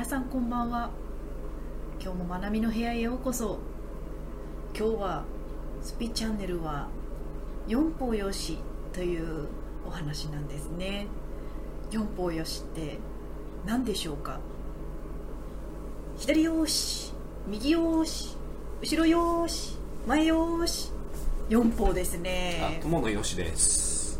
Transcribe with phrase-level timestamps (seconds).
[0.00, 0.88] 皆さんこんばんは。
[2.02, 3.58] 今日もまなみの部屋へようこそ。
[4.74, 5.24] 今日は
[5.82, 6.88] スピチャンネルは
[7.68, 8.56] 四方よし
[8.94, 9.46] という
[9.86, 11.06] お話なんですね。
[11.90, 12.96] 四方よしって
[13.66, 14.40] 何でしょうか？
[16.16, 17.12] 左よし
[17.46, 18.38] 右よし
[18.80, 19.76] 後ろよし
[20.06, 20.90] 前よし
[21.50, 22.62] 四方ですね。
[22.64, 24.18] あね友野よしです。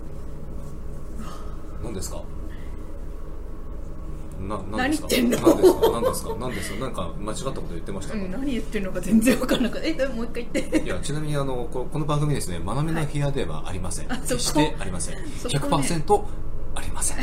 [1.82, 2.22] 何ですか？
[4.50, 5.08] な何ですか？
[5.08, 5.38] 何言ってんの？
[5.38, 5.90] 何ですか？
[5.90, 6.34] 何ですか？
[6.38, 6.80] 何ですか？
[6.80, 7.10] なんか？
[7.18, 9.00] 間違ったこと言ってましたか、うん、何言ってるのか？
[9.00, 9.56] 全然分か？
[9.56, 9.78] らなか？
[9.78, 16.24] ったえでももう一回言っていやちなみにあのここの番組ですねまなみの部屋ではありません、あそこ決してありませんそこね100%
[16.74, 17.18] ありません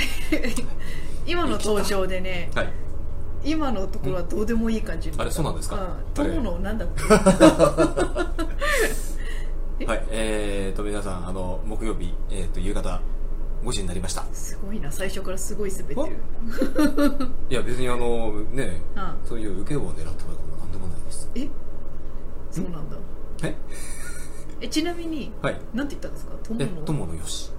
[1.26, 2.70] 今の登場でねはい
[3.44, 5.95] 今のところはどうでもいい感じあれそうなんですか？
[6.16, 7.03] 友のなんだっけ
[9.86, 13.00] はいえーと皆さんあの木曜日、えー、と夕方
[13.68, 14.23] 5時になりました。
[14.34, 14.90] すごいな。
[14.92, 16.00] 最初からすごい滑ってる。
[17.50, 19.28] いや別にあのねうん。
[19.28, 21.30] そういう受けを狙ったわけでもなんでもないです。
[21.36, 21.50] え？
[22.50, 22.96] そうなんだ。
[23.44, 23.56] え？
[24.62, 25.59] えちなみにはい。
[25.74, 26.32] なんて言ったんですか？
[26.44, 26.66] 友え
[27.08, 27.52] のよし。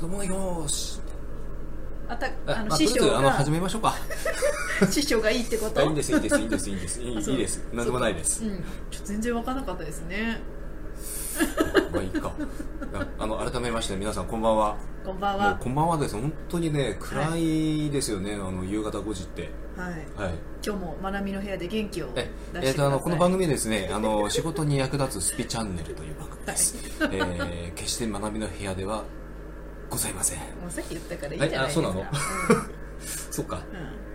[0.00, 1.00] 友野よし
[2.08, 3.08] あたああの師匠が。
[3.10, 3.94] ずあの始めましょうか。
[4.90, 5.80] 師匠がいいってこと？
[5.80, 6.88] あいいんですいいんですいいんですいいんで
[7.22, 7.30] す。
[7.30, 7.64] いいです。
[7.72, 8.44] なんでもないです。
[8.44, 8.64] うん。
[8.90, 10.40] ちょっと全然分からなかったですね
[11.92, 12.32] まあいいか。
[12.94, 14.76] ああの改めまして皆さんこんばんは。
[15.04, 15.56] こんばんは。
[15.60, 16.14] こんばんはです。
[16.14, 19.50] 本当にね暗いですよね、あの夕方5時って。
[19.76, 19.90] はい。
[20.20, 20.34] はい。
[20.64, 29.04] 今日もまなみの部屋で元気をええーとあのこの番組ですねあの仕事に役立つスピチャンネルという番組です、えー決して学びの部屋では
[29.88, 30.38] ございません。
[30.38, 31.88] もうさっき言ったからいいじゃないですか。
[31.88, 31.98] はい。
[32.02, 32.66] あそうなの？
[33.30, 33.60] そっか。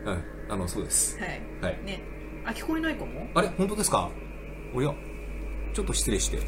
[0.06, 0.12] うん。
[0.12, 1.18] うんうんあのそうです。
[1.20, 1.42] はい。
[1.62, 1.80] はい。
[1.86, 2.04] ね。
[2.46, 3.26] あ聞こえないかも？
[3.34, 3.48] あれ？
[3.58, 4.10] 本当ですか？
[4.76, 4.94] おや。
[5.74, 6.40] ちょっと失礼して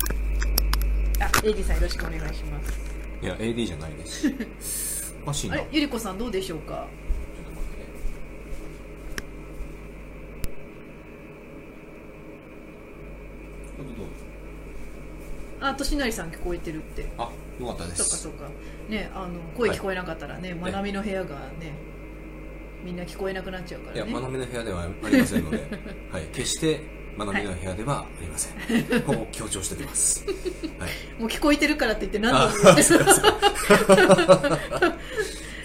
[1.20, 2.80] あエイジさんよろしくお願いします。
[3.22, 5.16] いや AD じゃないです。
[5.24, 6.88] おかしいゆりこさんどうでしょうか？
[15.62, 17.10] あとしなりさん聞こえてるって。
[17.18, 18.04] あよかったです。
[18.04, 18.50] そっかそっか。
[18.90, 21.74] ねあの声聞こえなかったらね、まなみの部屋がね
[22.84, 25.68] みんな聞こえなくなっちゃうかいやらね学びの部屋ではありませんので、
[26.12, 26.82] はい、決して
[27.18, 30.26] 学びの部屋ではありません、ここ強調しておきます、
[30.78, 30.90] はい、
[31.20, 32.64] もう聞こえてるからって言って何度も。
[32.64, 32.86] 言ってる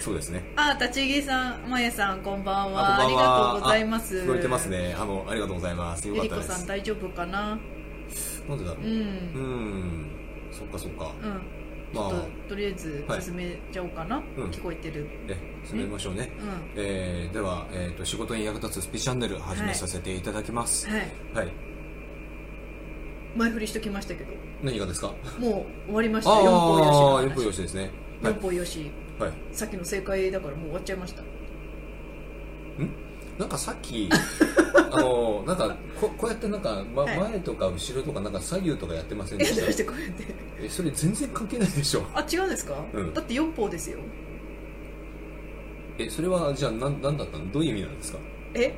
[0.00, 0.42] そうですね。
[0.56, 3.00] あ立ち木さんまやさんこんばんは。
[3.00, 4.22] ありがとうございます。
[4.22, 4.96] あ聞こえてますね。
[4.98, 6.08] あのありがとうございます。
[6.08, 6.58] よゆりこかったです。
[6.60, 7.58] さん大丈夫かな？
[8.48, 8.84] なんでだろう。
[8.86, 8.92] うん。
[8.92, 10.10] うん。
[10.50, 11.12] そっかそっか。
[11.22, 11.42] うん
[11.92, 14.44] ちょまあっととりあえずはい進めちゃおうかな、うん。
[14.50, 15.06] 聞こえてる。
[15.28, 15.36] え
[15.68, 16.30] 進めましょうね。
[16.40, 16.48] うん。
[16.76, 20.88] えーでは、えー、と仕事に役立つスピチャンネル始めさせていただきます。
[20.88, 21.00] はい。
[21.34, 21.52] はい、
[23.36, 24.32] 前振りしときましたけど。
[24.62, 25.08] 何がですか？
[25.38, 26.30] もう終わりました。
[26.32, 27.24] あ4歩よしの話。
[27.24, 27.90] あ4歩よしですね。
[28.22, 28.34] はい。
[28.34, 28.90] 4歩よし。
[29.18, 29.32] はい。
[29.52, 31.22] さっきの正解だからもう終わっちゃいました。
[33.38, 34.08] なんかさっき
[34.92, 37.18] あのなんかここうやってなんか、まはい。
[37.18, 40.24] 前とか後ろとかなんか左右とかやってませんでえしどうしてこうやって。
[40.24, 42.04] たえそれ全然関係ないでしょ。
[42.14, 43.14] あ違うんですか、うん。
[43.14, 43.98] だって4歩ですよ。
[45.98, 47.50] えそれはじゃあなんなんだったの？
[47.52, 48.18] どういう意味なんですか？
[48.54, 48.74] え？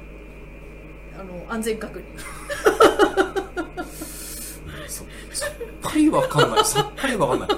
[1.18, 2.02] あの安全確認。
[4.88, 6.64] そさっぱりわかんない。
[6.64, 7.48] さっぱりわかんない。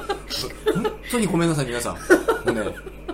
[0.74, 1.94] 本当にごめんなさい皆さん。
[1.94, 2.00] も
[2.46, 2.62] うね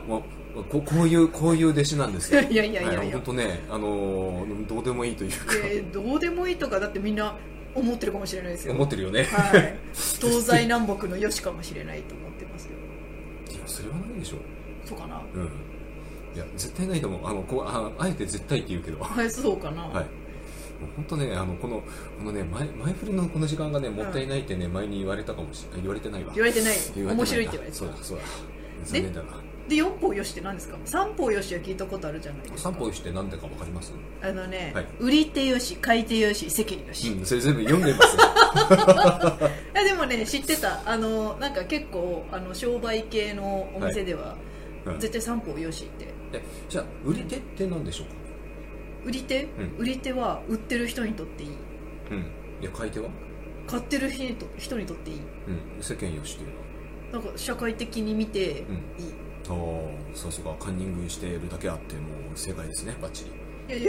[0.06, 0.22] もう
[0.64, 2.40] ここういうこういう弟子なんですよ。
[2.48, 2.98] いやいやいやいや。
[3.00, 5.36] はい本当ねあのーどうでもいいというか。
[5.64, 7.36] えーどうでもいいとかだってみんな
[7.74, 8.74] 思ってるかもしれないですよ。
[8.74, 9.78] 思ってるよね、はい。
[9.92, 12.70] 東西南北の良しかもしれないと思ってますよ。
[13.50, 14.36] いやそれはないでしょ。
[14.84, 15.22] そうかな。
[15.34, 15.42] うん。
[16.34, 17.20] いや絶対ないと思う。
[17.26, 19.00] あのこうああえて絶対って言うけど。
[19.00, 19.86] ははいそうかな、い。
[19.86, 19.94] もう
[20.96, 21.82] 本当ねあのこの
[22.18, 26.32] このね前前振りのこの時間がねもったいないってね、前に言われたかもしれ言われてないわ。
[26.34, 26.76] 言われてない。
[26.94, 27.84] 言われてない面白いって言われてた。
[27.84, 28.24] そうだそうだ。
[28.84, 32.58] 残念だなで4歩よしって何ですか？3歩よしは聞いたことあるじゃないですか。
[32.58, 33.92] 散歩して何でかわかります？
[34.20, 34.86] あのね、はい。
[34.98, 38.18] 売り手よし買い手よし世間よし、うんそれ全部読んでますい
[39.74, 40.82] や でもね知ってた。
[40.84, 44.34] あのなんか結構あの商売系のお店では、
[44.84, 46.08] うん絶対3歩よしって。
[46.32, 48.14] えじゃあ売り手って何でしょうか？
[49.04, 49.48] 売り手、ん。
[49.78, 51.50] 売り手は売ってる人にとっていい。
[52.10, 52.18] うん。
[52.60, 53.08] いや買い手は？
[53.66, 55.16] 買ってる人にと人にとっていい。
[55.76, 55.82] うん。
[55.82, 56.56] 世間よしっていうの
[57.20, 57.24] は。
[57.24, 58.82] なんか社会的に見ていい、うん
[59.54, 62.00] おおそうそうかカンニングしているだけあっても
[62.34, 63.30] う正解ですねバッチリ。
[63.68, 63.88] いやいや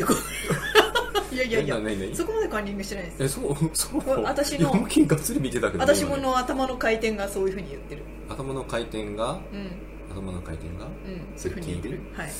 [1.32, 1.76] いやいやいや。
[1.76, 2.16] 何何何？
[2.16, 3.24] そこまでカンニングしてないです。
[3.24, 4.24] えそうそう。
[4.24, 8.04] 私のがっつり見てたけど私もの頭の回転がそういうふうに言ってる。
[8.30, 9.34] 頭の回転が？
[9.34, 9.72] うん。
[10.12, 10.86] 頭の回転が？
[10.86, 10.92] うん
[11.36, 12.02] そういうふうに言ってる。
[12.14, 12.28] はい。
[12.28, 12.32] う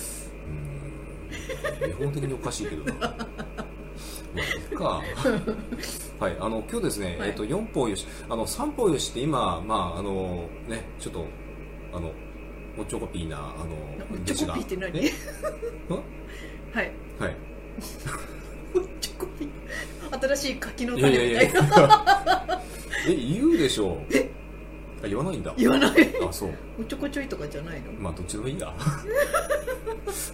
[1.84, 1.98] ーん。
[1.98, 2.94] 基本的におかしいけどな。
[4.34, 5.02] まあいいか。
[6.20, 7.30] はいあの今日ですね、はい。
[7.30, 8.06] えっと4歩よし。
[8.30, 11.26] あの3歩よしって今まああのねちょっと
[11.94, 12.12] あの
[12.78, 14.92] おちょこぴーなあのチョコピーって何？
[16.74, 16.92] はい。
[17.20, 17.36] はい。
[18.76, 19.48] おっちょこい
[20.22, 22.62] 新しい柿のいやい種みやいたいなや。
[23.08, 23.98] え言うでしょ
[25.04, 25.54] あ言わないんだ。
[25.58, 25.92] 言わない。
[26.28, 26.50] あそう。
[26.80, 27.92] おっちょこちょいとかじゃないの？
[27.94, 28.68] まあどっちでもいいや。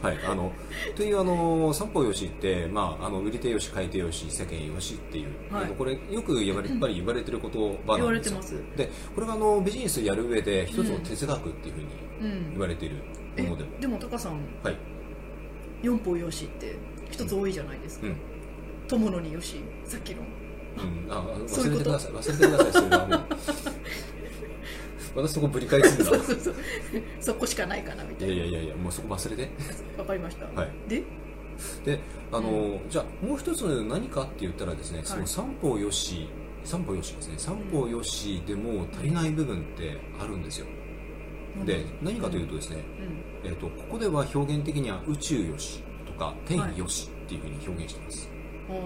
[0.02, 0.52] はいあの
[0.96, 5.68] というあの三方よしって、まあ、あの売り手よし買い手よし世間よしっていう、はい。
[5.72, 8.06] これよく言われやっぱり言われてる言葉言なんですよ。
[8.06, 8.56] われてます。
[8.76, 11.88] でこれがあのビジネスやる上で一つの哲学っていうふうに
[12.22, 12.50] うん。
[12.52, 13.04] 言われている
[13.36, 13.64] えもので。
[13.64, 14.78] も、でもタカさんはい。
[15.82, 16.76] 四方よしって
[17.10, 18.08] 一つ多いじゃないですか。
[18.08, 18.18] うん。
[18.88, 20.22] 友のによしさっきの。
[20.78, 22.12] うん、あ忘れてください。
[22.12, 22.72] 忘れてください。
[22.72, 23.28] それはもう
[25.16, 26.06] 私そこぶり返すんだ。
[26.06, 26.56] そうそうそう。
[27.20, 28.34] そこしかないかなみたいな。
[28.34, 29.50] いやいやいやもうそこ忘れて。
[29.98, 30.90] わかりました、はい。
[30.90, 31.04] で？
[31.84, 32.00] で
[32.32, 36.28] あの、じゃあもう一つ何かって言ったらですね、その三方よし
[36.64, 37.36] 三方よしですね。
[37.38, 40.68] 三方よしでも足りない部分ってあるんですよ。
[41.66, 42.84] で何かというとですね、
[43.44, 43.50] うん。
[43.50, 48.30] えっとここでは表現的には宇宙よしとか天よしっていうふうに表現してます、
[48.70, 48.78] おー。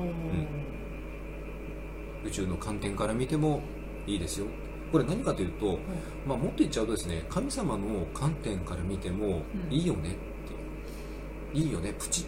[2.23, 3.61] 宇宙の観点から見ても
[4.07, 4.47] いいですよ
[4.91, 5.79] これ何かというと、
[6.27, 9.73] まあ、もっと言っちゃうとですね神様の観点から見てもうん。
[9.73, 11.65] いいよねっていう。
[11.65, 12.25] いいよねプチッ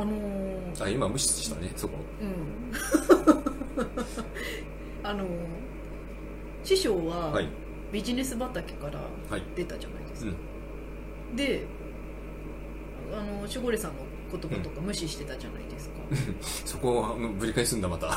[0.00, 0.84] あのー。
[0.84, 1.94] あ今無視したねそこ。
[2.20, 2.72] うん。
[5.04, 5.28] あのー
[6.64, 7.48] 師匠ははい。
[7.92, 9.00] ビジネス畑から
[9.30, 9.42] はい。
[9.56, 10.32] 出たじゃないですか、
[11.30, 11.36] うん。
[11.36, 11.64] で
[13.12, 15.94] あの守護霊さんの言葉とか無視してたじゃないですか、
[16.66, 18.08] そこをぶり返すんだまた。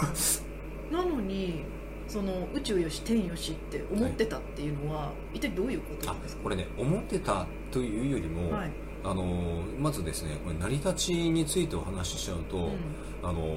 [0.91, 1.63] なのに
[2.11, 6.43] その宇宙よし天よしって思ってたっていうのは、一体どういうことなあんですか？
[6.43, 8.71] これね思ってたというよりも、はい、
[9.05, 9.23] あの
[9.79, 12.75] まずですねこれ成り立ちについてお話ししちゃうと、うん。
[13.23, 13.55] あの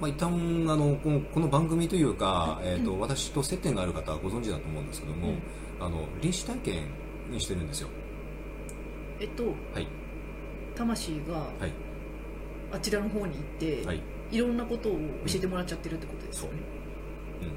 [0.00, 5.42] まあ、一旦あのこのこの番組というか、えーと私と接点がある方はご存知だと思うんですけども、うん。
[5.78, 6.88] あの臨死体験
[7.30, 7.88] にしてるんですよ。
[9.20, 9.86] えっとはい。
[10.74, 11.72] 魂がはい。
[12.72, 14.00] あちらの方に行って、はい。
[14.30, 14.98] い、ろんなことを教
[15.34, 16.79] えてもらっちゃってるってことですよね、うん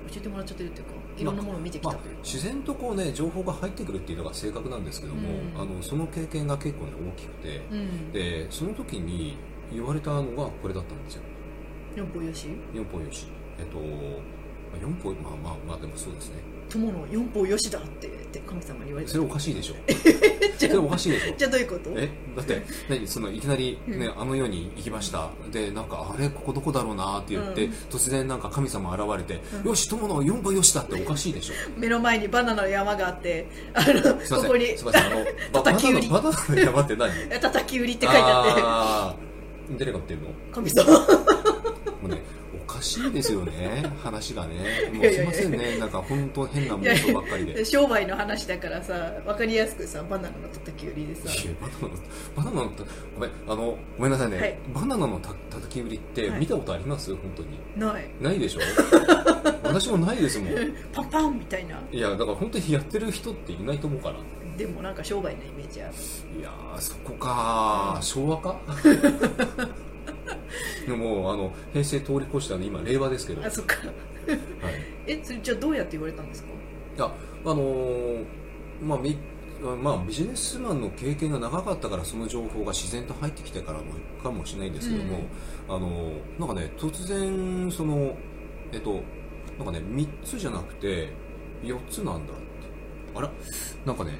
[0.09, 5.61] 教えてもらっちゃってるっていうかいろんなものを見てきまあたというか、自然とこうね情報が入ってくるっていうのが正確なんですけども、うん。
[5.61, 8.11] あのその経験が結構ね大きくて、うん。
[8.11, 9.37] でその時に
[9.71, 11.21] 言われたのがこれだったんですよ。
[11.95, 12.47] 四方よし？
[12.73, 13.27] 四方よし。
[13.59, 16.35] えっとまあ四方まあまあまあでもそうですね
[16.73, 19.11] 友の四方よしだってって神様に言われた。
[19.11, 19.75] それおかしいでしょ。
[20.57, 21.35] それおかしいでしょ。
[21.37, 21.89] じゃあどういうこと？
[21.95, 22.09] え？
[22.35, 23.07] だって何？
[23.07, 24.21] そのいきなり、ねうん。
[24.21, 25.29] あの世に行きました。
[25.51, 26.29] でなんかあれ？
[26.29, 27.73] ここどこだろうなって言って、うん。
[27.89, 29.69] 突然なんか神様現れて、うん。
[29.69, 31.53] よし友の四方よしだっておかしいでしょ。
[31.77, 35.05] 目の前にバナナの山があってあのここにすいません。
[35.05, 35.25] あの
[35.63, 36.09] 叩き売り。
[36.09, 37.11] ナナバナナの山って何？
[37.39, 38.61] 叩き売りって書いてあって。
[38.63, 39.79] あー。
[39.79, 40.27] 誰が言ってるの？
[40.29, 41.07] も神様。
[42.03, 42.21] うね
[42.83, 43.83] しいですよね。
[44.03, 44.55] 話がね。
[44.93, 45.77] もいうすいませんね。
[45.79, 47.65] なんか本当変な妄想ばっかりで。
[47.65, 48.93] 商売の話だからさ
[49.25, 51.21] 分かりやすくさバナナの叩き売りでさ。
[51.31, 51.97] いやバナナの
[52.35, 52.83] バナナのた
[53.15, 54.59] ごめんあのごめんなさいね、はい。
[54.73, 56.39] バナナのた叩き売りってはい。
[56.39, 57.49] 見たことあります、本当に。
[57.93, 58.05] ない。
[58.21, 58.59] ないでしょ？
[59.63, 60.53] 私もないですもん。
[60.93, 61.79] パンパンみたいな。
[61.91, 64.15] いやだから本当にやってる人っていないと思うから。
[64.57, 65.93] でもなんか商売のイメージある。
[66.39, 68.01] いやーそこかー。
[68.03, 68.55] 昭和か？
[70.87, 73.75] でもあの平成通り越したの今令和ですけど、はい、あそっか。
[75.07, 76.49] えそれじゃあどうやって言われたんですか？
[76.97, 77.05] いや
[77.45, 78.25] あのー
[78.81, 79.17] まあみ
[79.81, 83.85] まあ、ビジネスマンの経験が長かったからその情報が自然と入ってきてからも
[84.21, 85.19] かもしれないんですけども、
[85.69, 88.13] あのーなんかね突然その
[88.73, 89.01] えっと
[89.57, 91.09] なんかね3つじゃなくて
[91.63, 92.43] 4つなんだって。
[93.15, 93.31] あら？
[93.85, 94.11] なんかね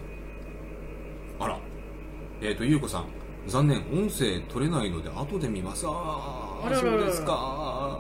[1.39, 1.59] あら？
[2.41, 3.05] えっ、とゆうこさん
[3.47, 5.85] 残念音声取れないので後で見ます。
[5.87, 7.99] ああそうですか。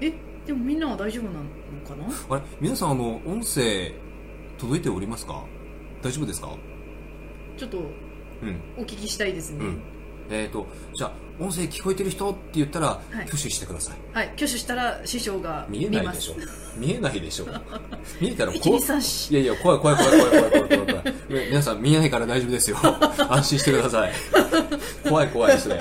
[0.00, 0.12] え
[0.46, 1.44] でもみんなは大丈夫なの
[1.86, 2.36] かな？
[2.36, 3.92] あれ皆さんあの音声
[4.58, 5.42] 届いておりますか？
[6.02, 6.50] 大丈夫ですか？
[7.56, 8.60] ちょっとうん。
[8.76, 9.82] お聞きしたいですね、うん。
[10.30, 12.30] えっ、とじゃあ音声聞こえてる人？
[12.30, 13.96] って言ったら、挙手してください。
[14.16, 14.26] はい。
[14.28, 16.34] 挙手したら師匠が見えないでしょ。
[16.76, 17.46] 見えないでしょ。
[18.20, 21.14] 見えたら怖いいやいや怖い怖い怖い怖い怖い怖い怖い。
[21.48, 22.76] 皆さん見えないから大丈夫ですよ。
[23.28, 24.12] 安心してください。
[25.08, 25.80] 怖い怖いですね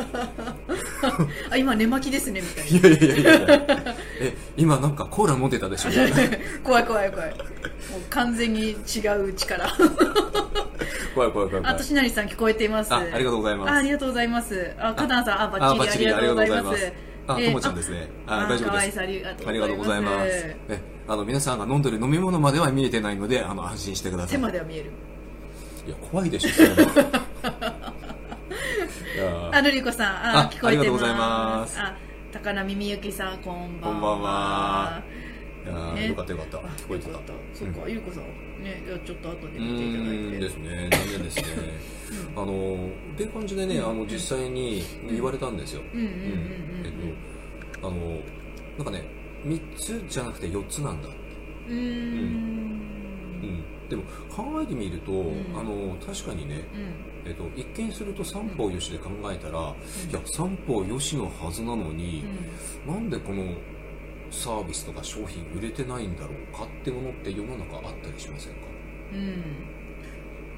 [1.50, 3.96] あ今寝巻きですねみたいいやいやいやいや。
[4.20, 5.90] え今なんかコーラ飲んでたでしょ？
[5.90, 5.96] な
[6.64, 7.30] 怖い怖い怖い。
[7.30, 8.76] もう完全に違
[9.20, 9.70] う力。
[11.14, 12.94] 怖い怖い怖い怖あいとしなりさん聞こえています。
[12.94, 13.72] あありがとうございます。
[13.72, 14.72] あありがとうございます。
[14.80, 16.94] あカナンさんあバあッチリありがとうございます。
[17.28, 18.08] あ、えーともちゃんですね。
[18.28, 19.00] あ、あ大丈夫です。
[19.00, 20.28] ありがとうありがとうございます。
[20.70, 24.40] え、あの皆さんが飲んでる飲み物までは見えてないので、あの安心してくださ手い。
[24.40, 24.92] までは見える。
[25.88, 26.50] いや怖いでしょ。
[29.52, 30.68] あ、るりこさん、あ、あ聞こえてます。
[30.68, 31.80] ありがとうございます。
[31.80, 31.96] あ、
[32.32, 33.94] 高波みゆきさん、こんばんは。
[33.94, 35.04] こんばんは。
[35.66, 36.08] いやーね。
[36.08, 36.58] よかったよかった。
[36.58, 37.12] あ聞こえてた。
[37.54, 38.24] そうか、ゆうこさん。
[38.64, 40.40] ねじゃあちょっと後でう見ていただいて。
[40.40, 40.90] ですね。
[40.92, 41.44] 残念ですね。
[42.36, 43.86] あのっていう感じでね、うん。
[43.90, 46.92] あの実際に言われたんですよ、えっ
[47.82, 47.98] とあの
[48.78, 49.04] なんかね
[49.46, 51.10] 3つじゃなくて4つなんだ、
[51.70, 51.78] うん。
[51.78, 52.80] うん。
[53.90, 55.46] でも考えてみると、ん。
[55.56, 56.94] あの確かにね、うん
[57.26, 62.24] えっと、一見すると三方よしで考えたら、いや三方よしのはずなのに、
[62.86, 63.54] なんでこの
[64.32, 68.60] サービスとか商品売れてないんだろうかってものって世の中あったりしませんか？
[69.14, 69.20] うん。
[69.20, 69.34] うん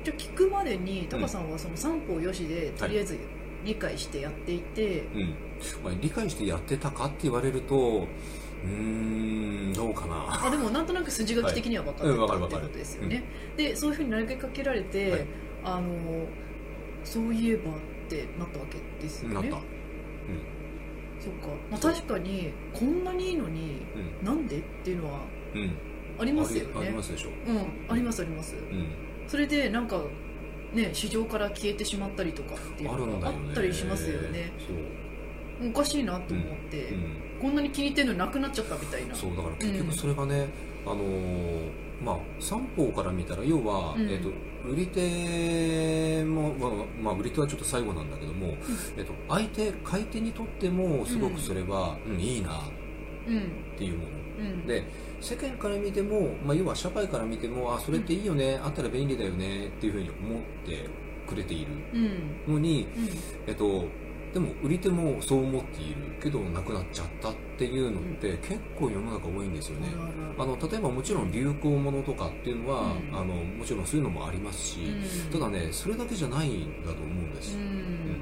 [0.03, 3.17] じゃあ聞くまでにタカさんはその三方よしでとりあえず
[3.63, 5.35] 理解してやっていて、うん、
[5.83, 10.45] まあ、理解してやってたかって言われるとうーんどうかな。
[10.45, 12.21] あでもなんとなく筋書き的には分かってうん。
[12.21, 12.61] わかるわかる。
[12.61, 13.23] たってことですよね、
[13.57, 15.25] でそういうふうに投げかけられて、はい。
[15.63, 15.89] あの
[17.05, 17.75] そういえばっ
[18.09, 19.35] てなったわけですよね。
[19.35, 23.81] なった、そうか、まあ、確かにこんなにいいのに
[24.21, 24.25] うん。
[24.25, 25.19] なんでっていうのは
[25.53, 25.61] うん。
[25.61, 25.71] うん
[26.17, 27.29] ありますよありありねますでしょ。
[27.45, 27.57] うん。
[27.89, 28.55] ありますあります。
[28.55, 28.87] うん。
[29.27, 30.01] それでなんか
[30.73, 34.53] ね市場から消えてしまったりとかっていうのがあったりしますよね。
[35.61, 37.39] おかしいなと思って、うん。
[37.41, 39.13] こんなに気に入ってるのになくなっちゃったみたいな。
[39.13, 40.47] そうだから結局それがね、
[40.85, 44.09] あのーまあ三方から見たら要は、うん。
[44.09, 44.29] えっと
[44.67, 48.55] 売り手も、まあまあ、売り手はちょっと最後なんだけども、
[48.97, 52.19] えっと相手買い手にとってもすごくそれは、うん。
[52.19, 52.61] いいな
[53.27, 53.37] うん。
[53.75, 54.09] っていうもの。
[54.39, 54.65] うん。
[54.67, 54.83] で
[55.21, 60.89] 世間から見ても、まあ、要は社会から見てもあそれっていいよね、あったら便利だよねっていうふうに思って
[61.27, 61.71] くれている
[62.47, 62.53] うん。
[62.55, 63.09] のに、うん。
[63.47, 63.85] えっと、
[64.35, 69.87] でも売り手もそう思っているけどなくなっちゃったっていうのって結構世の中多いんですよね。
[70.37, 73.15] あの例えばもちろん流行ものとかっていうのは、うん。
[73.15, 75.31] あのもちろんそういうのもありますし、うん。
[75.31, 78.17] ただねそれだけじゃないんだと思うんです、うん。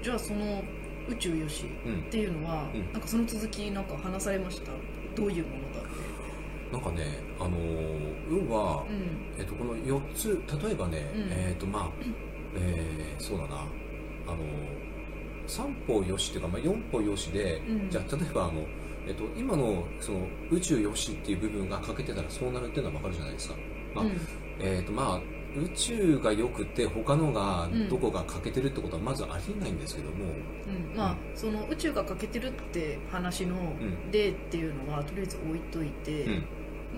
[0.00, 0.62] じゃあその
[1.08, 2.92] 宇宙よしうんっていうのは、うん。
[2.92, 4.70] なんかその続きなんか話されました？
[5.16, 5.88] どういうものだって。
[6.72, 9.34] なんかね、あのー要は、うん。
[9.36, 11.22] えっと、この4つ例えばね、うん。
[11.32, 11.90] えっとまあ、
[12.54, 14.95] えーそうだな、あのー、
[15.46, 17.90] 3歩よしっていうか、まあ、4歩よしで、うん。
[17.90, 18.64] じゃあ例えばあの、
[19.06, 23.54] えっと、今のその宇宙よしっていう部分が欠けてたらそうなるっていうのは分かるじゃないですか、
[23.94, 24.12] まあうん。
[24.60, 25.20] えっとまあ、
[25.58, 27.88] 宇宙が良くて他のがうん。
[27.88, 30.96] どこが欠けてるってことはまずありえないんですけども、うん。
[30.96, 34.10] まあその宇宙が欠けてるって話のん。
[34.10, 36.30] 例っていうのはとりあえず置いといて、う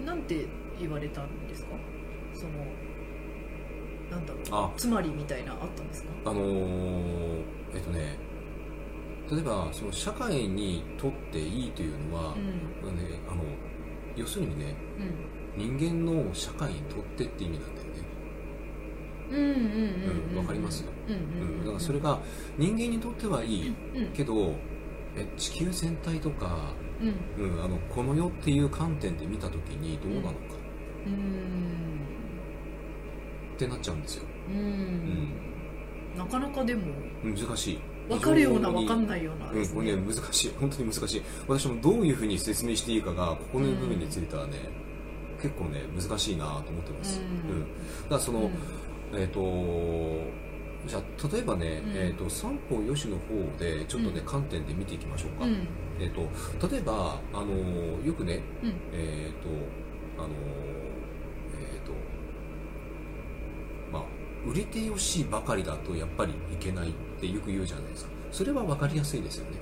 [0.02, 0.04] ん。
[0.06, 0.46] なんて
[0.80, 1.70] 言われたんですか？
[2.34, 2.52] その
[4.10, 4.42] なんだろう。
[4.50, 4.72] あ。
[4.76, 6.08] つまりみたいなあったんですか？
[6.24, 7.42] あのー
[7.74, 8.16] えっとね
[9.30, 12.96] 例えばその社会にとっていいというのは、うん。
[12.96, 13.42] ね、あの
[14.16, 14.74] 要するにね
[15.56, 15.78] うん。
[15.78, 17.94] 人間の社会にとってって意味なんだよね、
[19.30, 19.40] うんう
[20.34, 20.92] んうんかりますよ。
[21.08, 22.18] うんだからそれが
[22.56, 24.54] 人間にとってはいいうんけど
[25.16, 27.44] え地球全体とか、うん。
[27.52, 30.38] うん、あのこの世っていう観点で見た時にどうなのか。
[31.06, 31.98] うん。
[33.54, 34.58] ってなっちゃうんですよ、ううん。
[34.58, 35.32] ん
[36.16, 36.94] なかなかでも。
[37.24, 39.50] 難しい分かるような分かんないような。
[39.50, 40.52] うん、これね難しい。
[40.58, 41.22] 本当に難しい。
[41.46, 44.54] 私もどういうふうに説明していいかがここの部分についてはね、
[45.40, 47.50] 結構ね難しいなと思ってます、うん。
[47.50, 47.60] うん。
[47.62, 48.50] だからその、
[49.14, 49.40] えっ、と
[50.86, 51.92] じゃあ例えばね、うん。
[51.96, 55.66] えー、と三方よしの方でちょっとね、うん観点で見ていきましょうか、うん。
[56.00, 57.54] えっ、と例えばあの
[58.04, 58.74] よくねうん。
[58.92, 59.48] えっ、と
[60.22, 60.28] あの
[61.60, 61.92] えっ、と
[63.92, 64.02] まあ
[64.48, 68.10] 売り手よしばかりだとやっぱりいけないってよく言うじゃないですか。
[68.32, 69.60] それは分かりやすいですよね。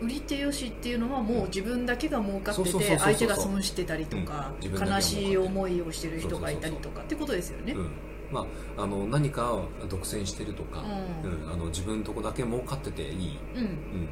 [0.00, 7.74] 売り手よしっていうのはもう自分だけが儲かってて相手が損してたりとか悲しい思いをしてる人がいたりとかってことですよね。
[7.74, 7.90] うん。
[8.32, 8.46] ま
[8.76, 10.80] あ、あの何かを独占してるとか、
[11.22, 11.52] ううん。
[11.52, 13.60] あの自分のとこだけ儲かってていい、うん。
[13.60, 14.08] うん。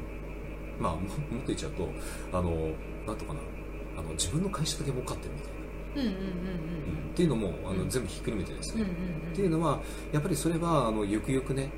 [0.79, 1.89] まあももっと言っちゃうと
[2.31, 2.51] あの
[3.05, 3.39] なんとかな
[3.97, 5.60] あの自分の会社だけ儲かってるみたいな、
[5.95, 8.93] うんうんうんうんっていうのもあの、うん全部ひっくるめてですうんうんね、
[9.25, 9.31] うん。
[9.33, 9.81] っていうのは
[10.13, 11.69] やっぱりそれはあのゆくゆくね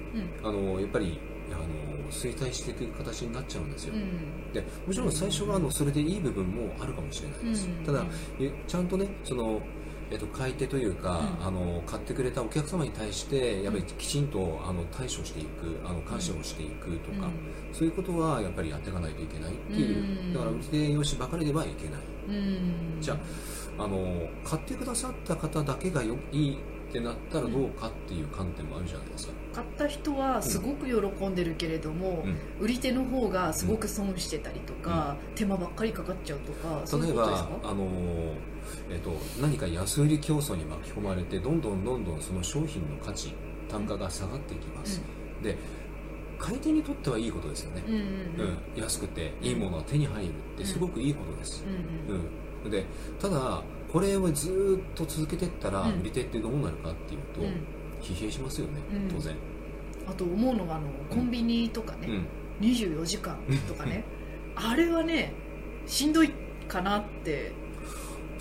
[0.42, 0.48] うん。
[0.48, 1.20] あのやっぱり
[1.52, 8.06] あの衰退していく形になっちゃうんですよ、うんでもちろん最初はあのそれでいい部分もあるかもしれないです、うんただ
[8.40, 9.60] えちゃんとねその、
[10.12, 11.48] えっと、買い手というか、うん。
[11.48, 17.30] あの買ってくれたお客様に対してやっぱりきちんとあの対処していくあの感謝をしていくとか、
[17.72, 20.34] そういうことはやっぱりやっていかないといけないっていう、うん。
[20.34, 23.02] だから売り手よしばかりではいけない、うん。
[23.02, 23.18] じゃ
[23.78, 32.38] ああの買ってくださった方だけがよいいってなったらどうかっていう観点もあるじゃないですか、買った人はすごく喜んでるけれども、うん。
[32.64, 37.50] 売り手の方がすごく損してたりとか、手間ばっかりかかっちゃうとかそうい例えうことですか？
[37.64, 37.86] ばあの、
[38.90, 43.34] えっと、何か安売り競争に巻き込まれてどんどんどんどんその商品の価値
[43.70, 45.02] 単価が下がっていきます、
[45.42, 45.58] で
[46.44, 48.02] 買い手にとってはいいことですよね、うんうんう
[48.78, 48.82] ん。
[48.82, 52.22] 安くていいものが手に入るってすごくいいことです、うんうん
[52.66, 52.70] うん。
[52.70, 52.86] で
[53.18, 56.02] ただこれをずーっと続けていったらうん。
[56.02, 57.66] 売り手ってどうなるかっていうと、うん。
[58.02, 59.08] 疲弊しますよね、うん。
[59.08, 59.36] 当然、
[60.06, 62.08] あと思うのがあのコンビニとかね、
[62.60, 62.68] うん。
[62.68, 64.04] 24時間とかね。
[64.56, 65.34] あれはね
[65.88, 66.32] しんどい
[66.68, 67.54] かなって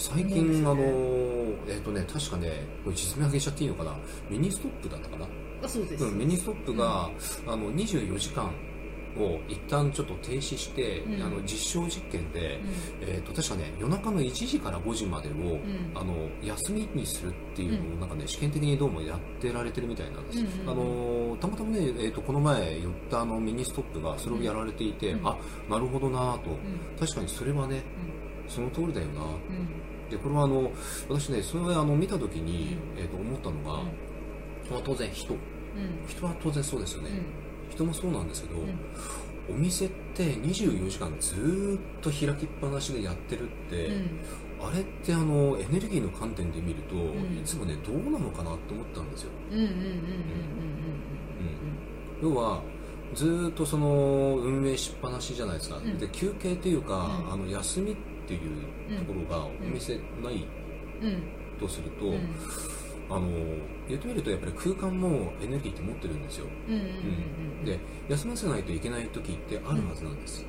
[0.02, 0.76] 最近、ねあの
[1.68, 3.96] えっ、とね確かねこれ実名上げちゃっていいのかな？
[4.28, 5.26] ミニストップだったかな？
[5.62, 7.08] あそうです、うん、ミニストップが、
[7.46, 8.52] あの24時間
[9.16, 11.22] を一旦ちょっと停止して、うん。
[11.22, 12.60] あの実証実験で、う
[13.02, 15.60] えー、と確かね夜中の1時から5時までを、ん。
[15.94, 20.70] あの休みにするっていうのを、なんかね試験的にどうもやってられてるみたいなんです、うんうんうん。
[20.70, 25.28] あのたまたまね、えー、とこの前寄ったあのミニストップがそれをやられていて、うん。
[25.28, 25.36] あ
[25.70, 26.96] なるほどなと、うん。
[26.98, 27.84] 確かにそれはね
[28.48, 29.81] その通りだよなうん
[30.12, 30.70] でこれはあの
[31.08, 33.02] 私ねそれをあの見た時に、うん。
[33.02, 33.86] えー、と思ったのが、うん。
[34.70, 35.32] まあ、当然人。
[35.32, 35.38] うん。
[36.06, 37.72] 人は当然そうですよね、うん。
[37.72, 38.68] 人もそうなんですけど、ん。
[39.50, 44.20] お店って24時間ずーっと開きっぱなしでやってるって、うん。
[44.64, 47.38] あれってあのエネルギーの観点で見ると、ん。
[47.38, 49.30] いつもねどうなのかなって思ったんですよ、
[52.22, 52.62] 要は
[53.14, 56.94] ずーっとその運営しっぱなしじゃないですか、んで休憩っていうか、
[57.26, 57.96] うんあの休み
[58.36, 60.46] っていうところがお店ない
[61.58, 62.28] とすると、うん。
[63.10, 63.28] あの
[63.88, 66.46] 言ってみるとやっぱり空間もエネルギーって持ってるんですよ、
[67.64, 70.46] で休ませないといけない時ってあるはずなんです、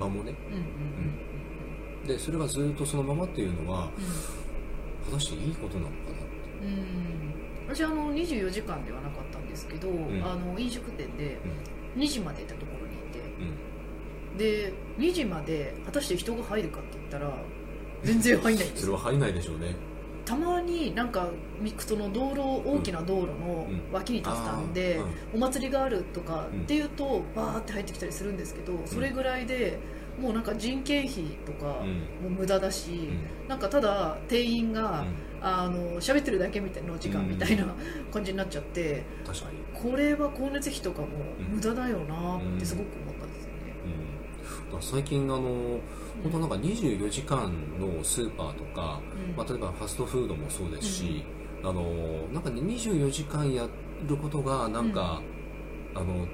[0.00, 0.34] 場もね。
[0.50, 5.10] うんでそれがずーっとそのままっていうのはうん。
[5.10, 6.64] 果たしていいことなのかなって。
[6.64, 7.34] うん。
[7.68, 10.22] 私あの24時間ではなかったんですけど、ん。
[10.24, 11.38] あの飲食店で
[11.96, 13.67] 2時までいたところにいてうん
[14.38, 17.32] で2時まで果たして人が入るかって言ったら
[18.02, 18.80] 全然入んないんです。
[18.80, 19.74] よそれは入んないでしょうね。
[20.24, 21.28] たまになんか
[21.78, 29.78] その道路大きな道路の脇に立つたんで、あーお祭りがあるとかうんっていうとバーって入ってきたりするんですけどそれぐらいで
[30.20, 32.30] もうなんか人件費とかうん。
[32.30, 33.08] も無駄だし、
[33.48, 35.04] なんかただ店員が、
[35.40, 37.64] あの喋ってるだけみたいな時間みたいな
[38.12, 41.08] 感じになっちゃって、確かに、これは光熱費とかも
[41.48, 43.58] 無駄だよなってすごく思ったんですよね。
[43.84, 45.40] うん、だから最近あの
[46.22, 49.36] 本当なんか24時間のスーパーとか、うん。
[49.36, 51.24] まあ、例えばファストフードもそうですし、
[51.62, 51.82] あの
[52.32, 53.66] なんかね24時間や
[54.06, 55.22] ることがなんか、
[55.94, 56.26] あの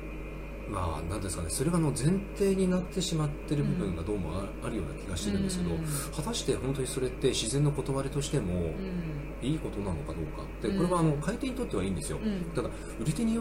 [0.68, 5.84] まあなんですかねそれがあの前提になってしまってる部分がどうもああるような気がしてるんですけど、うん。
[6.16, 9.46] 果たして本当にそれって自然の断りとしてもうん。
[9.46, 10.76] いいことなのかどうかでうん。
[10.78, 12.44] これはあの買い手にとってはいいんですよ、うん。
[12.54, 12.68] ただ
[13.00, 13.38] 売り手に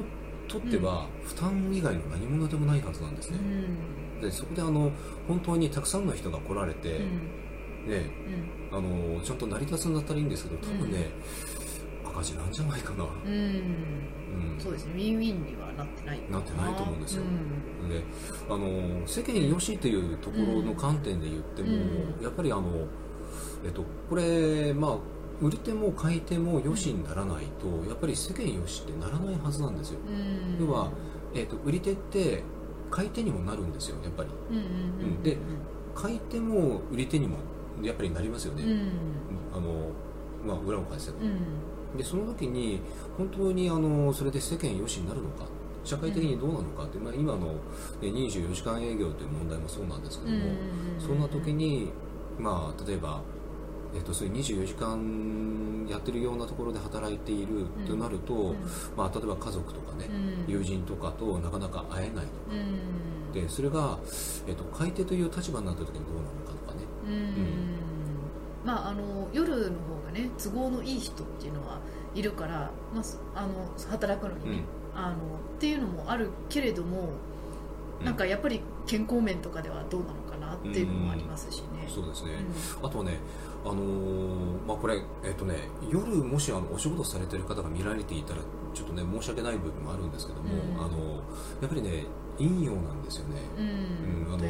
[0.50, 4.92] とっては負担以外の何物でもないはずなんですね、うんでそこであの
[5.28, 7.90] 本当にたくさんの人が来られて、うん。
[7.90, 8.10] ね、
[8.72, 8.78] うん。
[8.78, 11.12] あのちゃんと成り立つんだったらいいんですけど多分ね、
[12.06, 13.32] 赤字なんじゃないかな、うん。
[13.32, 14.60] うん。
[14.60, 14.94] そうですね。
[14.94, 16.40] ウィンウィンにはなってないな。
[16.40, 17.24] ってないと思うんですよ。
[17.24, 17.90] うん。
[17.90, 18.04] で
[18.50, 21.72] あの世間よしというところの観点で言っても、う
[22.20, 22.24] ん。
[22.24, 22.88] やっぱりあの、
[23.66, 24.98] えっと、これまあ
[25.42, 30.66] 売り手も買い手もよしにならないと、やっぱり世間よしってならないはずなんですよ、うん。
[30.66, 30.92] 要は、
[31.34, 32.44] えっと、売り手って
[32.94, 34.30] 買い手にもなるんですよやっぱり。
[34.52, 35.38] うんうんうんで
[35.96, 37.38] 買い手も売り手にも
[37.84, 38.92] やっぱりなりますよね、うん。
[39.54, 39.92] あの
[40.44, 41.98] まあ、裏を返せば、うん。
[41.98, 42.82] でその時に
[43.16, 45.46] 本当にあのそれで世間よしになるのか
[45.84, 47.54] 社会的にどうなのかって、まあ、今の
[48.02, 50.40] え24時間営業という問題もそうなんですけども、
[50.98, 51.92] そんな時に、
[52.40, 53.22] まあ、例えば、
[53.96, 58.56] えっと、そういう24時間やってるようなところで働いているとなると、うん。
[58.98, 60.10] まあ、例えば家族とかね、
[60.48, 60.52] うん。
[60.52, 63.32] 友人とかとなかなか会えないとうん。
[63.34, 63.98] でそれが、
[64.48, 66.86] えっと、買い手という立場になった時にどうなのかとかね。
[67.06, 68.66] うん。
[68.66, 71.80] まああの夜の方がね都合のいい人っていうのは
[72.16, 74.64] いるから、まあ、すあの働くのにね、
[74.96, 75.18] あのっ
[75.60, 77.10] ていうのもあるけれども、
[78.00, 78.06] うん。
[78.06, 81.88] なんかやっぱり健康面とかではどうなのかなっていうのもありますしね。
[81.88, 82.32] そうですね、
[82.82, 83.20] うあとはね、
[83.66, 85.56] あのーまあ、これ、えっとね、
[85.90, 88.42] 夜もしあのお仕事されてる方が見られていたら
[88.74, 90.86] ちょっとね申し訳ない部分もあるんですけども、うん。
[90.86, 91.16] あの
[91.62, 92.06] やっぱりね
[92.38, 94.28] 陰陽なんですよね、ん。
[94.28, 94.46] うんあの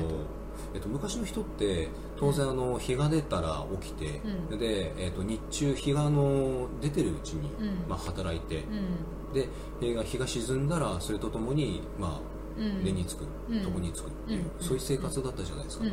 [0.73, 4.21] えっと、昔の人って当然あの日が出たら起きて、
[4.51, 4.59] うん。
[4.59, 7.89] でえっと、日中日があの出てるうちに、うん。
[7.89, 9.33] まあ、働いて、うん。
[9.33, 9.49] で
[9.81, 12.83] 日が日が沈んだらそれとともに、まあ、うん。
[12.83, 13.61] 寝につく、うん。
[13.61, 14.63] 床につくっていう、うん。
[14.63, 15.89] そういう生活だったじゃないですか、で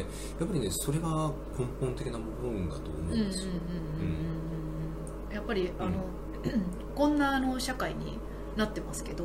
[0.00, 0.04] や
[0.44, 3.52] っぱりねそれが根本的な部分だと思うんですよ、
[5.32, 5.90] やっぱりあの、
[6.94, 8.18] こんなあの社会に
[8.56, 9.24] なってますけど、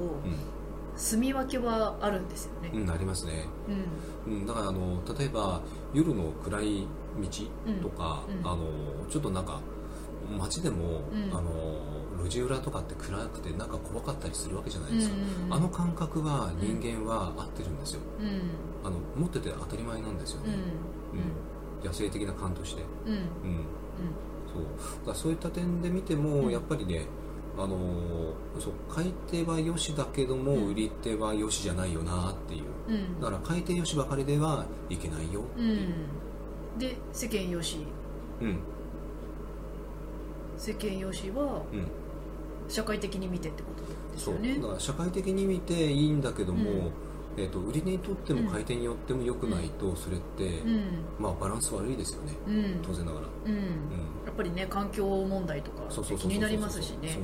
[0.95, 2.71] 住み分けはあるんですよね。
[2.73, 3.45] うん、うん、なりますね、
[4.27, 4.33] うん。
[4.33, 5.61] うん、だからあの例えば
[5.93, 6.87] 夜の暗い
[7.19, 7.27] 道
[7.81, 8.67] とか、あの
[9.09, 9.61] ちょっとなんか
[10.37, 11.35] 街でも、うん。
[11.35, 15.53] あの路地裏とかって暗くてなんか怖かったりするわけじゃないですか、うんうんうん。
[15.53, 18.01] あの感覚は人間は合ってるんですよ。
[18.19, 18.87] うん。
[18.87, 20.53] あの持ってて当たり前なんですよね、
[21.81, 21.87] うん。
[21.87, 23.13] 野生的な感として、うん。
[23.13, 23.19] うん。
[23.19, 23.25] うん、
[24.47, 24.59] そ
[25.03, 25.07] う。
[25.07, 26.51] だそういった点で見ても、うん。
[26.51, 27.05] やっぱりね
[27.57, 30.67] あのーそう買い手はよしだけども、うん。
[30.71, 32.63] 売り手はよしじゃないよなっていう。
[32.89, 33.19] うん。
[33.19, 35.63] だから買い手よしばかりではいけないよってう。
[35.63, 35.89] いう、
[36.77, 36.79] ん。
[36.79, 37.77] で世間よし。
[38.41, 38.59] うん。
[40.57, 41.87] 世間よしはうん
[42.69, 43.81] 社会的に見てってこと
[44.13, 44.35] ですそう。
[44.35, 46.91] よねだから社会的に見ていいんだけども、うん。
[47.37, 50.83] えー、と売り値にとっても買い手によっても良くないと、それって、うん。
[51.19, 52.33] まあ、バランス悪いですよね。
[52.47, 52.81] うん。
[52.81, 53.51] 当然ながら、うん。
[53.51, 53.59] うん、
[54.25, 57.17] やっぱりね環境問題とか気になりますしね。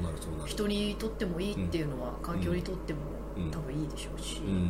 [0.45, 2.99] 人にとってもいいっていうのは環境にとっても
[3.37, 3.51] うん。
[3.51, 4.41] 多分いいでしょうし。
[4.41, 4.69] うん。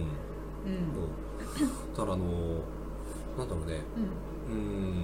[1.94, 2.26] だからあの
[3.38, 3.82] なんだろうね。
[4.50, 4.56] うん。
[4.56, 5.04] うん。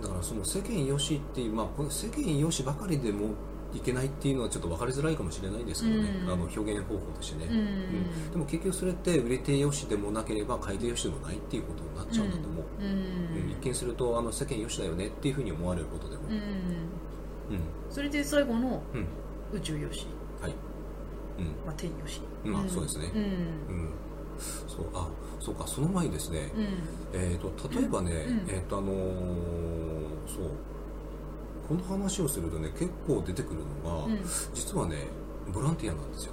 [0.00, 3.30] だからその世間よしっていう、まあ、世間よしばかりでも
[3.74, 6.32] いけないっていうのはちょっと分かりづらいかもしれないですけどね、うん。
[6.32, 7.58] あの表現方法としてね、うん。
[7.58, 8.30] うん。
[8.30, 12.86] でも結局それって売れ手よしでもなければ買い手よしでもないっていうことになっちゃうんだと思う、うん。
[12.86, 13.50] うん。
[13.50, 16.34] 一見するとあの世間よしだよねっていうふうに思われることでも、うん。
[16.34, 17.60] うん。
[17.90, 19.06] それで最後のうん。
[19.52, 20.06] 宇宙よし、
[20.40, 20.54] はい。
[21.38, 21.44] うん。
[21.66, 23.10] まあ、天よし、まあそうですね。
[23.14, 23.22] うん。
[23.22, 23.90] うん。
[24.38, 25.08] そうあ
[25.40, 26.66] そうかその前にですね、うん。
[27.12, 28.50] えー、と例えばね、うん。
[28.50, 28.94] えーとあのー
[30.26, 30.50] そう
[31.68, 34.18] この話をするとね結構出てくるのが、うん。
[34.54, 35.06] 実はね
[35.52, 36.32] ボランティアなんですよ、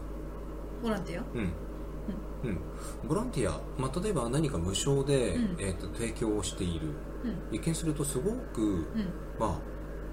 [0.82, 1.24] ボランティア？
[1.34, 1.54] うん。
[2.43, 2.60] うん、
[3.08, 5.56] ボランティア、まあ、例えば何か無償で、うん。
[5.60, 6.89] えー、と提供をしている。
[7.52, 7.56] うん。
[7.56, 8.86] 一見するとすごく、うん。
[9.39, 9.60] ま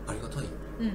[0.07, 0.45] あ、ありがたい。
[0.81, 0.93] うん。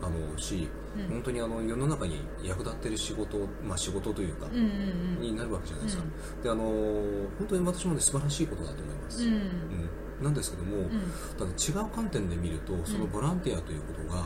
[0.00, 1.08] あのし、うん。
[1.08, 6.04] 本当にあの世の中に役立ってる仕事、まあ、仕事というか、うんうんになるわけじゃないですか、
[6.42, 9.32] であの本当に私もね素晴らしいことだと思います、うん。
[9.32, 9.40] うん
[10.22, 10.88] なんですけども、うん。
[11.38, 14.24] ただ違う観点で見るとそのボランティアということが、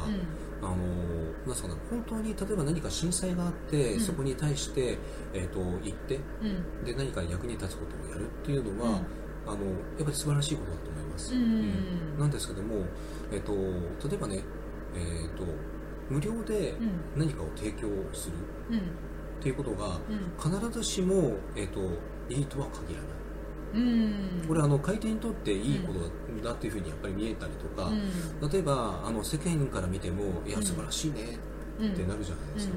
[0.63, 4.01] あのなんですかね本当に例えば何か震災があって、うん。
[4.01, 4.99] そこに対して、
[5.35, 6.49] えー、と行ってうん。
[6.49, 8.97] うんで何か役に立つことをやるっていうのは、うん。
[9.45, 12.85] あのやっぱり素晴らしいことだと思います、うんなんですけども、
[13.33, 13.53] えー、と
[14.09, 14.41] 例えばね、
[14.95, 15.45] えー、と
[16.09, 16.91] 無料でうん。
[17.17, 18.37] 何かを提供する
[18.71, 18.79] うん。
[18.79, 18.83] っ
[19.41, 20.61] ていうことがうん。
[20.61, 21.81] 必ずしも、えー、と
[22.29, 23.09] いいとは限らない。
[23.09, 23.12] うん
[24.47, 26.01] これあの買い手にとっていいこと
[26.47, 27.91] だっていうふうにやっぱり見えたりとか、
[28.53, 30.65] 例えばあの世間から見てもいやうん。
[30.65, 31.39] 素晴らしいね
[31.81, 31.93] うん。
[31.93, 32.75] ってなるじゃないですか、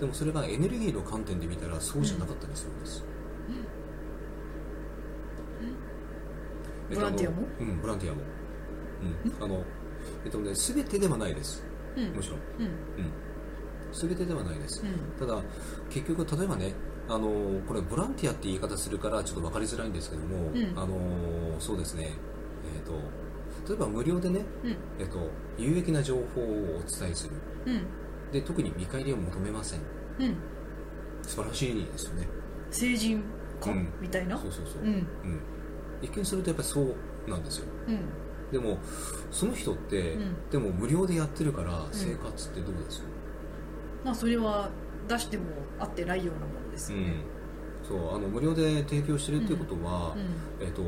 [0.00, 3.04] でもそれがエネルギーの観点で見たらそうじゃなかったりするんです、
[6.90, 7.42] えっとボランティアも？
[7.60, 8.22] うんボランティアも、
[9.02, 9.64] うん、あの
[10.24, 11.62] えっとね全てではないです。
[12.14, 12.66] もちろん、うん。
[12.66, 12.72] うん、
[13.92, 15.26] 全てではないです、うん。
[15.26, 15.42] ただ
[15.90, 16.72] 結局例えばね
[17.12, 17.28] あの
[17.66, 20.78] これボランティアって言い方するからちょっと分かりづらいんですけども、うん。
[20.78, 22.12] あのそうですね。
[22.74, 22.92] えっ、と
[23.68, 24.76] 例えば無料でね、うん。
[25.00, 26.46] えっと有益な情報をお
[26.88, 27.34] 伝えする。
[27.66, 27.82] うん。
[28.30, 29.80] で特に見返りを求めません。
[30.20, 30.36] うん。
[31.22, 32.28] 素晴らしいですよね。
[32.70, 33.24] 成人
[33.60, 33.72] か？
[33.72, 33.88] うん。
[34.00, 34.38] みたいな？
[34.38, 34.88] そうそうそう、うん。
[34.88, 35.06] うん。
[36.00, 36.94] 一見するとやっぱりそう
[37.28, 37.66] なんですよ。
[37.88, 37.98] うん。
[38.52, 38.78] でも
[39.32, 40.50] その人って、うん。
[40.50, 43.02] でも無料でやってるから生活ってどうです、
[44.04, 44.70] まあそれは
[45.08, 45.44] 出しても
[45.78, 47.14] 合ってないようなものですよね。
[47.86, 50.16] そうあの無料で提供してるっていうことは、
[50.60, 50.82] えっと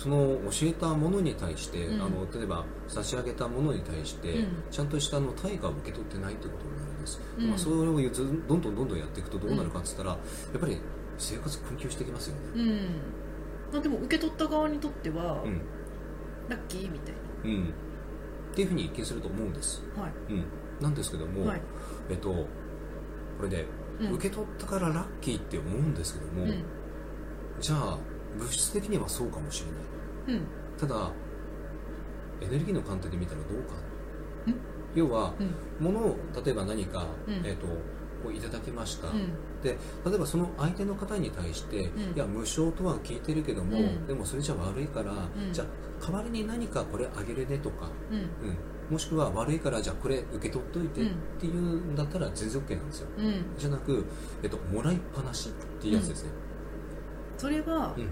[0.00, 2.02] その教えたものに対して、うん。
[2.02, 4.46] あの例えば差し上げたものに対して、うん。
[4.70, 7.48] ちゃんとしたあの対価を受け取ってないということになるんです、うん。
[7.50, 10.16] まあ、それをずどんどんどんどんやっていくとどうなるかって言ったら、や
[10.56, 10.78] っぱり
[11.18, 12.42] 生活困窮してきますよね。
[12.54, 12.60] うん。
[12.60, 12.78] うん
[13.72, 15.60] まあでも受け取った側にとってはうん。
[16.48, 17.74] ラッキーみたいうん。
[18.52, 20.12] っていうふうに一見すると思うんです、なはい。
[20.30, 20.44] うん、
[20.80, 21.62] なんですけども、はい。
[22.08, 22.46] えっとこ
[23.42, 23.66] れで、
[24.00, 24.12] うん。
[24.14, 26.64] 受け取ったからラッキーって思うんですけども、うん。
[27.60, 27.98] じゃあ
[28.38, 29.64] 物質的にはそうかもし
[30.26, 30.38] れない。
[30.38, 30.46] うん。
[30.78, 31.10] ただ
[32.40, 33.74] エネルギーの観点で見たらどうか。
[34.50, 34.54] ん。
[34.94, 35.54] 要はうん。
[35.78, 37.34] 物を例えば何か、うん。
[37.44, 37.66] えー、と
[38.22, 39.28] こういただきました、うん。
[39.62, 41.80] で例えばその相手の方に対して、ん。
[41.80, 44.06] いや無償とは聞いてるけども、うん。
[44.06, 45.52] でもそれじゃ悪いから、ん。
[45.52, 45.66] じゃあ
[46.04, 48.16] 代わりに何かこれあげるねとか、うん。
[48.18, 48.56] うん、
[48.90, 51.06] もしくは悪いからじゃあこれ受け取っといてうん。
[51.08, 53.08] っていうんだったら全然 OK なんですよ。
[53.16, 53.44] うん。
[53.56, 54.04] じゃなく、
[54.42, 56.30] えっと、もらいっぱなしっていうやつですね、
[57.38, 58.04] それはうん。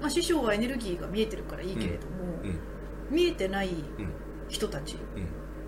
[0.00, 3.14] まあ師匠はエネルギーが見えてるからいいけれどもうん。
[3.14, 4.08] 見えてないうん
[4.48, 5.26] 人たちうん。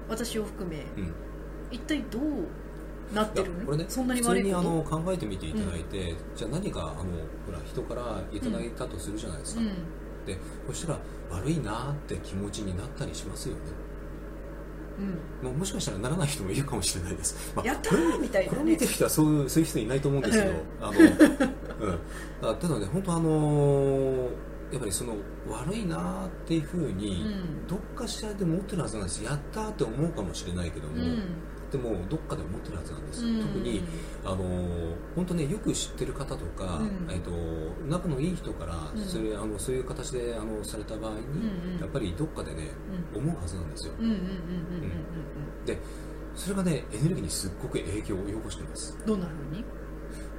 [0.09, 1.13] 私を含めうん。
[1.71, 2.23] 一体どう
[3.15, 7.11] なってるこれねそんなに普通にあ悪いことの考えてみていただいて、じゃあ何かあの
[7.47, 9.69] ほら人からいただいたとするじゃないですか、うん。
[10.25, 10.99] でそしたら
[11.31, 13.61] 悪いなって気持ちになったりしますよね
[14.99, 15.49] うん。
[15.49, 18.57] もうもしかしたらならない人もいるかもしれないです、まあやったーみたいなね。
[18.57, 20.59] これを見てる人はそういうそういう人いないと思うんですけど、うん。
[20.81, 24.29] あの、うん、あただね本当あの
[24.73, 25.15] やっぱりその
[25.49, 27.67] 悪いなっていうふうに、うん。
[27.69, 29.23] どっかしらで持ってるはずなんです。
[29.23, 31.23] やったーって思うかもしれないけども、うん
[31.79, 33.41] ってもどっかで思ってるはずなんです、うん。
[33.41, 33.83] 特に
[34.25, 34.37] あの
[35.17, 37.11] 本当ねよく知ってる方とか、うん。
[37.11, 37.31] えっと
[37.89, 39.05] 仲のいい人からうん。
[39.05, 41.81] それ、あのそういう形であのされた場合に、うんうん。
[41.81, 42.71] やっぱりどっかでね
[43.15, 43.23] うん。
[43.23, 43.95] 思うはずなんですよ。
[43.99, 45.79] うんうんうんうんうんで
[46.35, 48.97] それがねエネルギーにすっごく影響を及ぼしてます。
[48.99, 49.65] うんどんなふうに？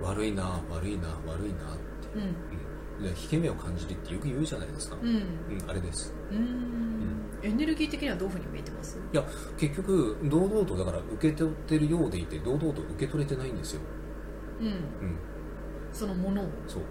[0.02, 3.06] 悪いな悪いな悪いなって、うん。
[3.06, 5.10] うん、で引け目を感じるってよく言うじゃないですか、うん。
[5.10, 5.24] うん
[5.68, 6.14] あれです。
[6.32, 8.98] うんエネルギー的にはどういうふうに見えてます？
[8.98, 9.24] いや
[9.58, 13.82] 結局堂々とだから受け取ってるようでいて堂々と受け取れてないんですよ、
[14.60, 14.68] うん。
[14.68, 14.76] うん、
[15.92, 16.50] そのものを？
[16.68, 16.82] そう、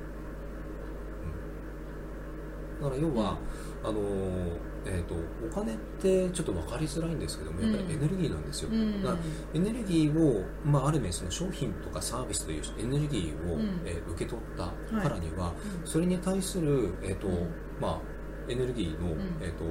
[2.80, 3.38] うん、だから要は、
[3.82, 5.14] あのーえー、と
[5.46, 9.02] お金ってちょっと分かりづらいんですけどもやっぱりエネルギーなんですよ、うん。
[9.02, 9.20] だから
[9.54, 13.80] エネルギーを、まあ、ある意味その商品とかサービスというエネルギーを、うん。
[13.86, 14.66] えー受け取った
[15.00, 15.86] からには、うん。
[15.86, 17.48] それに対する、えーとうん。
[17.80, 18.00] まあ、
[18.46, 19.18] エネルギーの、ん。
[19.40, 19.64] えーと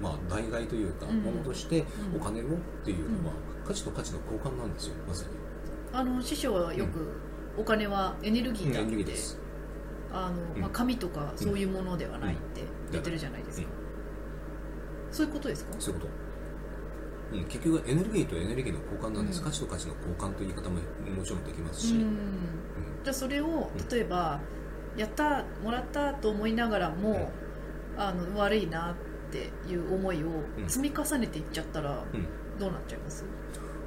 [0.00, 1.18] まあ、代替というか、うん。
[1.22, 2.20] ものとしてうん。
[2.20, 2.46] お金をっ
[2.84, 3.34] ていうのは、
[3.66, 5.30] 価値と価値の交換なんですよまさに。
[5.92, 7.20] あの師匠はよく
[7.56, 8.80] お金はエネルギーだ
[10.12, 10.60] あの、うん。
[10.60, 13.68] まあ、紙とかそういうものではないって言ってるじゃないですか、
[15.10, 15.74] そういうことですか？
[15.78, 19.44] そういうこと、うん、結局エネルギーとエネルギーの交換なんです、うん。
[19.44, 20.80] 価値と価値の交換という言い方も
[21.16, 21.94] もちろんできますし、
[23.04, 24.40] じゃあそれを例えば
[24.96, 27.30] やったもらったと思いながらも、
[27.96, 28.94] あの悪いなっ
[29.30, 30.68] ていう思いをうん。
[30.68, 32.26] 積み重ねていっちゃったらうん。
[32.58, 33.24] どうなっちゃいます、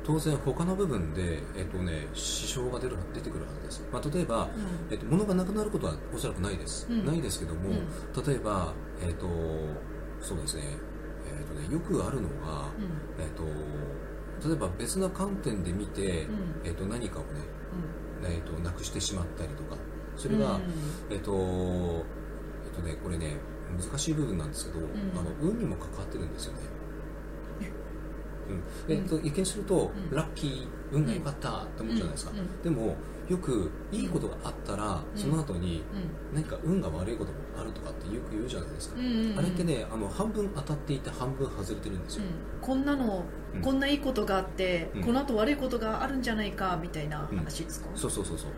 [0.03, 4.49] 当然他の部分で、えっとね、支障が出る出てくるはずです、まあ、例えば、
[4.89, 7.06] えっと、物がなくなることはおそらくないです、うん。
[7.06, 7.73] ないですけども、う
[8.27, 9.27] 例えば、えっと、
[10.19, 10.63] そうですね,、
[11.27, 13.23] えっとねよくあるのが、うん。
[13.23, 13.43] えっと、
[14.47, 16.67] 例えば別な観点で見て、うん。
[16.67, 17.27] えっと、何かをね、
[18.23, 18.32] うん。
[18.32, 19.77] えっと、なくしてしまったりとか。
[20.15, 20.62] それが、うん。
[21.12, 21.32] えっと
[22.65, 23.38] えっとねこれね
[23.78, 24.84] 難しい部分なんですけど、ん。
[24.84, 24.86] あ
[25.24, 26.60] の運にも関わってるんですよね。
[28.88, 28.94] うん。
[28.94, 30.16] えっと、一見すると、うん。
[30.16, 32.32] ラッキー運が良かったって思うじゃないですか、
[32.64, 32.96] でも
[33.30, 35.20] よくいいことがあったら、うん。
[35.20, 35.84] その後に
[36.32, 36.36] うん。
[36.36, 42.30] 何か運が悪いこともあるとかってよく言うじゃないですか、あれってねあの半分当たっていて半分外れてるんですよ、うん
[42.62, 43.62] こんなの、うん。
[43.62, 45.04] こんないいことがあって、うん。
[45.04, 48.50] この後悪いことがあるんじゃないかみたいな話ですか、そうそうそうそう。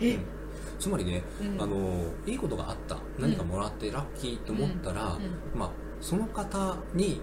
[0.00, 0.41] え、うん
[0.82, 1.62] つまりね、うん。
[1.62, 5.58] あのいいことがあった何かもらってラッキーと思ったら、うん。
[5.58, 7.20] まあ、その方に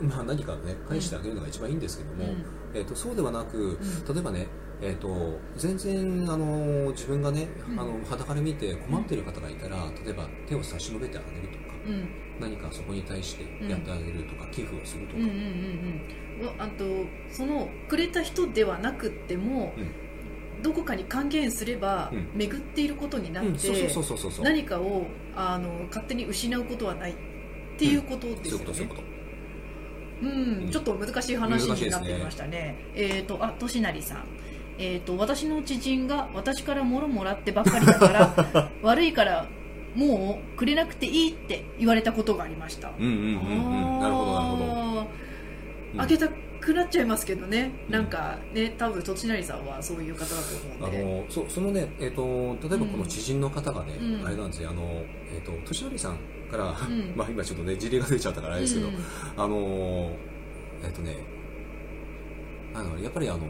[0.00, 0.08] うん。
[0.08, 2.44] まあ、何かね返してあげるのが一番いいんですけども、うん。
[2.72, 3.78] えー、とそうではなく、う
[4.14, 4.46] 例えばね、
[4.80, 7.78] えー、と全然あの自分がね、うん。
[7.78, 12.08] あの裸で見て困っている方がいたら例えば手を差し伸べてあげるとかうん。
[12.40, 15.36] 何かそこに対してやってあげるとか、寄付をするとか、うんうんうん
[16.40, 16.46] うん。
[16.46, 16.84] わあと
[17.30, 19.74] そのくれた人ではなくっても、
[20.62, 22.30] どこかに還元すれば、うん。
[22.34, 23.88] 巡っていることになって、
[24.42, 27.14] 何かをあの勝手に失うことはないっ
[27.78, 28.64] ていうことですよね。
[28.86, 29.02] こと
[30.22, 30.64] うん。
[30.64, 30.70] うん。
[30.70, 32.76] ちょっと難しい話になってきましたね。
[32.94, 34.24] えっ、とあとしなりさん。
[34.78, 39.46] えー、と私の知人が私から物もらってばっかりだから 悪いから
[39.94, 42.92] もうくれなくていいって言われたことがありました。
[42.98, 44.00] うんうんうんうん。
[44.00, 45.06] なるほどなるほど、あ
[45.92, 46.00] うん。
[46.00, 46.28] ーあげた
[46.62, 50.36] くなっちゃいますけどね、うんなんかね多分とちなりさんはそういう方だと
[50.78, 51.04] 思あうんで。
[51.04, 54.26] のそそのね、えー、と例えばこの知人の方がね、うん。
[54.26, 54.70] あれなんですよ。
[54.70, 54.82] あの、
[55.34, 56.18] えー、と年寄さん
[56.50, 57.12] から、ん。
[57.14, 58.94] まあ今ちょっとね事例が出ちゃったからあれですけど、うん。
[59.36, 60.16] あの
[60.84, 61.16] えっ、とね
[62.74, 63.40] あのやっぱりあの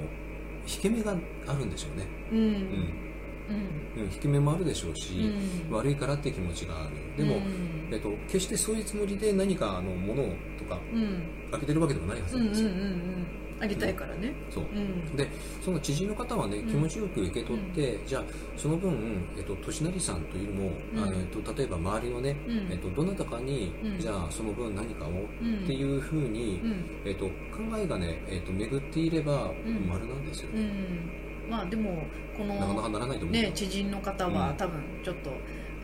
[0.67, 1.15] 引け目が
[1.47, 2.39] あるんでしょうね、うん。
[2.39, 4.13] うん。
[4.13, 5.33] 引け目もあるでしょうし、
[5.69, 5.77] うん。
[5.77, 7.25] 悪いからって気持ちがある。
[7.25, 7.89] でも、うん。
[7.93, 10.31] えっと決してそういうつもりで何かあの物と
[10.75, 11.23] かうん。
[11.53, 13.27] あげてるわけでもないはずうんうんうんうなんですよ、ん。
[13.63, 14.33] あげたいからね。
[14.51, 14.65] そう。
[14.65, 15.17] うん。
[15.17, 15.29] で
[15.61, 16.67] その知人の方はねん。
[16.67, 18.25] 気持ちよく受け取って、じゃあ
[18.57, 21.03] その分、えっと、年成さんというのも、うん。
[21.03, 22.73] あのえっと、例えば周りのね、うん。
[22.73, 23.99] えっと、どなたかに、うん。
[23.99, 25.65] じゃあその分何かをうん。
[25.65, 26.85] っていうふうに、うん。
[27.05, 27.31] えっと、考
[27.77, 29.89] えがね、えっと、巡っていればん。
[29.89, 31.11] 丸なんですよ、うん。
[31.49, 32.05] まあでも
[32.37, 34.57] このなかなかならないと思うね知人の方は、うん。
[34.57, 35.31] 多分ちょっと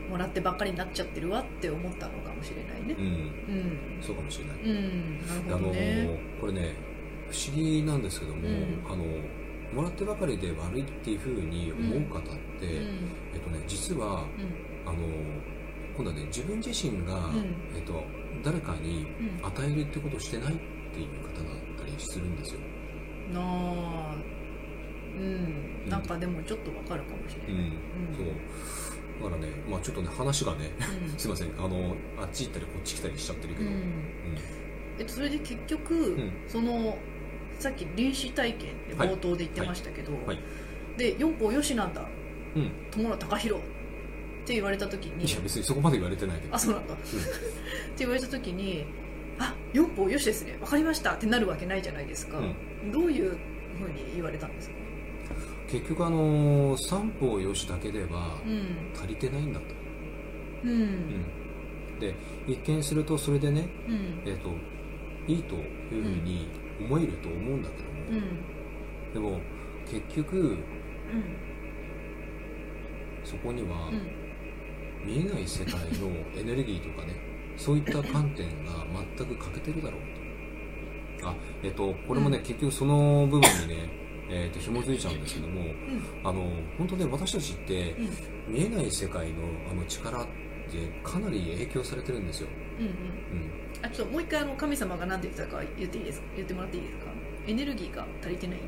[0.09, 2.95] もらってばっかりになっちゃってるわって思ったのかもしれないね。
[2.97, 3.59] うん、う
[3.99, 4.01] ん。
[4.01, 5.27] そうかもしれない、うん。
[5.27, 6.75] なるほどあのねこれね
[7.29, 8.83] 不思議なんですけども、うん。
[8.87, 9.05] あの
[9.71, 12.23] もらってばかりで悪いっていうふうに思う方っ
[12.59, 13.09] て、うん。
[13.33, 14.25] えっとね、実は
[14.85, 14.89] うん。
[14.89, 14.97] あの
[15.95, 17.55] 今度はね自分自身が、ん。
[17.75, 18.03] えっと、
[18.43, 19.45] 誰かにうん。
[19.45, 20.57] 与えるってことをしてないっ
[20.91, 22.61] ていう方だったりするんですよ、
[23.31, 24.15] なあ。
[25.17, 25.89] うん。
[25.89, 27.71] なんかでもちょっとわかるかもしれない、うん。
[28.15, 28.25] そう
[29.21, 30.71] だからね、まあ、ちょっとね話がね
[31.17, 31.49] すいません。
[31.57, 33.75] あのあっち行ったりこっち来たりしちゃってるけど、うん。
[33.75, 33.83] うん。
[34.99, 36.33] えっと、それで結局、ん。
[36.47, 36.97] その
[37.59, 40.39] さっき臨死体験って冒頭で言ってましたけど、はい。
[40.97, 42.07] で四方よしなんだ。
[42.55, 43.65] うん、友野隆弘っ
[44.47, 46.55] て言われた時にいや別にそこまで言われてないけど。
[46.55, 47.03] あそうなんだ、って
[47.99, 48.85] 言われた時に
[49.37, 50.57] あ四方よしですね。
[50.59, 52.41] わかりましたってなるわけないじゃないですか、う
[52.87, 52.91] ん。
[52.91, 53.37] どういう
[53.77, 54.75] ふうに言われたんですか？
[55.69, 58.91] 結局あの三方よしだけではうん。
[58.95, 59.65] 足りてないんだと、
[60.63, 60.71] うん。
[60.71, 61.99] うん。
[61.99, 62.15] で
[62.47, 64.23] 一見するとそれでね、うん。
[64.25, 64.49] えー、と
[65.27, 69.13] いいというふうに思えると思うんだけども、うん。
[69.13, 69.39] でも
[69.85, 70.57] 結局うん
[73.23, 74.09] そこにはうん。
[75.05, 77.15] 見えない世界のエネルギーとかね
[77.55, 78.85] そういった観点が
[79.17, 80.01] 全く欠けてるだろう
[81.21, 81.29] と。
[81.29, 82.43] あえっ、とこれもね、うん。
[82.43, 83.98] 結局その部分にね
[84.29, 86.03] えー、と紐づいちゃうんですけどもうん。
[86.23, 87.95] あの本当ね私たちって
[88.47, 90.29] うん見えない世界のあの力って
[91.03, 92.91] かなり影響されてるんですよ、うんうん。
[92.91, 96.27] うん、あちょっともう一回あの神様が何て言ってたか言っていいですか？
[96.35, 97.05] 言ってもらっていいですか？
[97.47, 98.59] エネルギーが足りてない？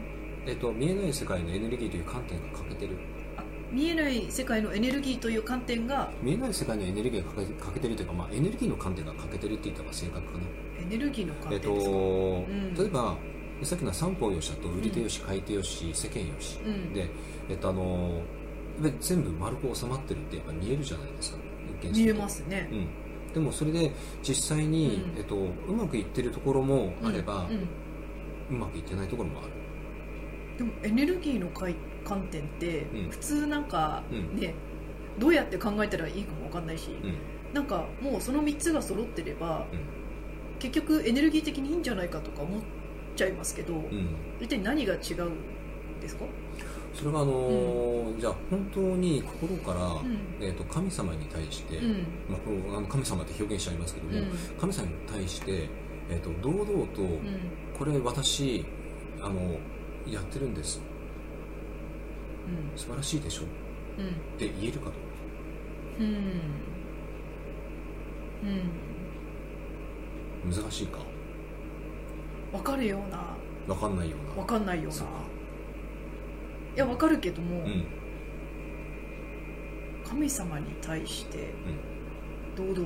[0.48, 2.98] えっと、見えない世界のエネルギーという観点が欠けてる。
[3.38, 10.40] あ見えない世界のエネルギーという観点が見えない世界のエネルギーが欠けてるというか、まあ、エネルギーの観点が欠けてるって言った方が正確かな、
[10.82, 12.74] エネルギーの観点ですか、とん。
[12.74, 13.18] 例えば
[13.64, 16.94] さっきの三方よしだと売り手よし買い手よし世間よし、うん。
[16.94, 17.10] で、
[17.50, 18.22] えっと、あの
[19.00, 21.38] 全部丸く収まってるってやっぱ見えるじゃないですか。
[21.92, 22.70] 一見えますね。
[22.72, 23.92] うん、でもそれで
[24.24, 25.18] 実際に、うん。
[25.18, 28.56] えっと、うまくいってるところもあれば、うん。
[28.56, 29.52] うまくいってないところもある。
[30.58, 33.10] でもエネルギーの観観点ってうん。
[33.10, 34.40] 普通なんかうん。
[34.40, 34.54] ね、
[35.20, 37.16] どうやって考えたらいいかも分かんないし、うん。
[37.54, 39.80] なんかもうその3つが揃ってれば、うん。
[40.60, 42.62] 結局エネルギー的にいいんじゃないかとか思っ
[43.16, 44.16] ちゃいますけど、うん。
[44.40, 46.26] 一体何が違うんですか、
[46.94, 50.18] それがあのーじゃあ本当に心から、うん。
[50.40, 51.92] えー、と神様に対して、うん。
[52.30, 54.28] まあ、これあの神様って表現しちゃいますけども、うん。
[54.60, 55.70] 神様に対して、
[56.10, 57.20] えー、と堂々と、うん。
[57.78, 58.66] これ私
[59.22, 59.58] あの
[60.08, 60.82] やってるんです。
[62.48, 62.78] うん。
[62.78, 63.44] 素晴らしいでしょ？
[63.44, 63.46] っ
[64.00, 64.38] うん。
[64.38, 64.94] て言えるかと。
[66.00, 66.06] うん。
[70.44, 70.52] うん。
[70.52, 71.00] 難しいか？
[72.52, 73.36] 分かるような。
[73.68, 74.36] 分かんないような。
[74.44, 74.92] 分かんないような。
[74.92, 75.14] そうか。
[76.76, 77.86] いや分かるけども、うん。
[80.06, 81.54] 神様に対して
[82.56, 82.84] 堂々と。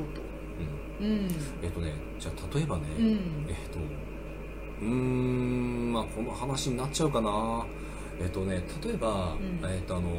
[0.99, 1.05] うん。
[1.05, 1.27] うん。
[1.61, 3.05] えっ、とねじゃあ例えばね、うん。
[3.47, 3.79] えっ、と
[4.81, 7.65] うーんまあこの話になっちゃうかな。
[8.19, 9.69] えっ、とね例えば、うん。
[9.69, 10.09] えっ、とあの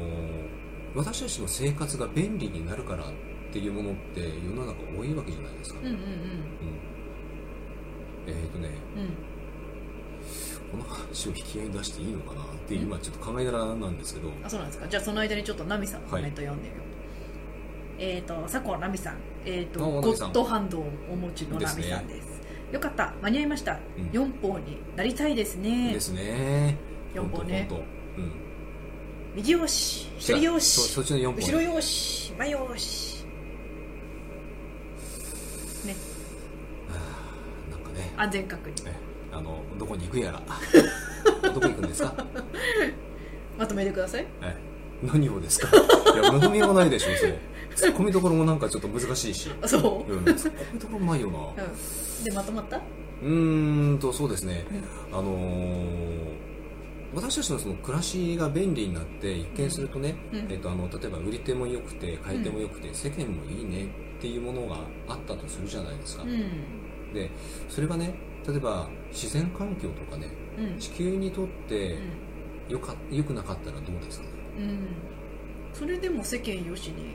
[0.94, 3.12] 私たちの生活が便利になるからっ
[3.52, 5.92] ていうものって世の中多いわけじゃないですか、うんうん。
[5.92, 6.00] うん。
[8.26, 9.35] えっ、とねうん
[10.70, 14.30] この話を引き合いに出していいのかなっていう今ちょっと考えながらなんですけど。
[14.44, 14.88] あそうなんですか？
[14.88, 16.86] じゃあその間にちょっとナミさんのコメント読んでみよう、
[17.98, 19.16] えっ、と佐古ナミさん。
[19.44, 22.42] えっ、とゴッドハンドをお持ちのナミさんです。
[22.72, 23.14] よかった。
[23.22, 24.10] 間に合いました、うん。
[24.12, 25.92] 四方になりたいですね。
[25.92, 26.76] ですね。
[27.14, 27.68] 四方ね。
[28.18, 28.32] うん。
[29.36, 33.24] 右よし左よしそそっちの4本後ろよし前よし。
[35.84, 35.94] ね。
[37.70, 38.12] なんかね。
[38.16, 38.84] 安全確認。
[38.84, 40.42] ねあのどこに行くやら。
[41.52, 42.14] どこ行くんですか？
[43.58, 44.26] まとめてください。
[44.42, 44.56] え
[45.02, 45.68] 何をですか？
[45.76, 47.38] いや望みようがないでしょそれ。
[47.74, 49.50] ツッコミどころもなんかちょっと難しいし。
[49.62, 51.64] あそう、うんツッコミどころもないよな。
[51.64, 52.76] うん、でまとまった？
[52.76, 54.64] うーんとそうですね。
[55.12, 56.36] あのー
[57.14, 60.52] 私たちのその暮らしが便利になって一見するとね、うん。
[60.52, 63.86] えっと、あの例えば売り手も良くて買い手も良くて、世間もいいね
[64.18, 64.76] っていうものが
[65.08, 67.14] あったとするじゃないですか、うん。
[67.14, 67.30] で
[67.70, 68.14] それがね
[68.46, 70.28] 例えば自然環境とかね
[70.58, 70.78] うん。
[70.78, 71.98] 地球にとって
[72.68, 74.26] よか良くなかったらどうですか？
[74.26, 74.78] ねうん、うん、
[75.72, 77.14] それでも世間よしに。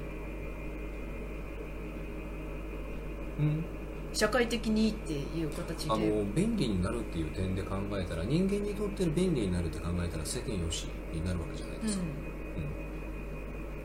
[3.40, 3.66] うん。
[4.14, 5.92] 社会的にいいっていう形で。
[5.92, 12.04] あの便利になるっていう点で考えたら人間にとっての便利になるって考えたら世間よしになるわけじゃないですか、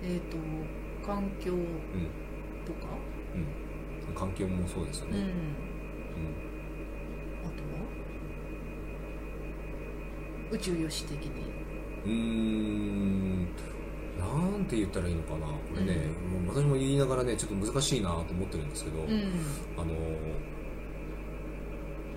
[0.02, 0.10] うん。
[0.10, 0.36] えっ、と
[1.06, 1.60] 環境うん
[2.66, 2.88] とか？
[4.08, 4.14] うん。
[4.14, 5.30] 環境もそうですよね、うんうん
[7.44, 7.58] あとは
[10.52, 11.30] 宇宙よし的に。
[12.04, 13.48] うーん。
[14.18, 15.46] なんて言ったらいいのかな。
[15.46, 16.08] これね、
[16.44, 19.08] もう私も言いながらねちょっと難しいなと思ってるんですけど、うん。
[19.76, 19.94] あの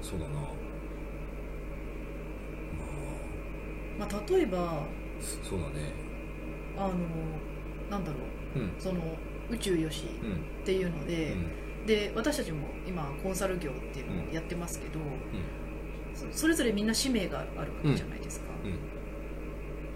[0.02, 0.32] そうだな。
[4.00, 4.84] ままあ例えばあ
[5.44, 5.94] そうだね。
[6.78, 6.94] あの
[7.90, 8.18] なんだろ
[8.56, 8.60] う。
[8.60, 8.74] うん。
[8.80, 9.02] その
[9.50, 10.34] 宇宙よしうん。
[10.62, 11.36] っていうので、
[11.86, 15.00] で私たちも今コンサル業っていうのをやってますけど、
[16.32, 18.72] そそれぞれみんな使命があるわけじゃないですか、うん。
[18.72, 18.78] うん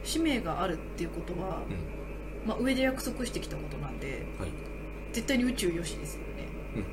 [0.06, 2.48] 使命があるっていうことは、うん。
[2.48, 4.50] まあ、上で約束してきたことなんではい。
[5.14, 6.84] 絶対に宇宙よしですよね。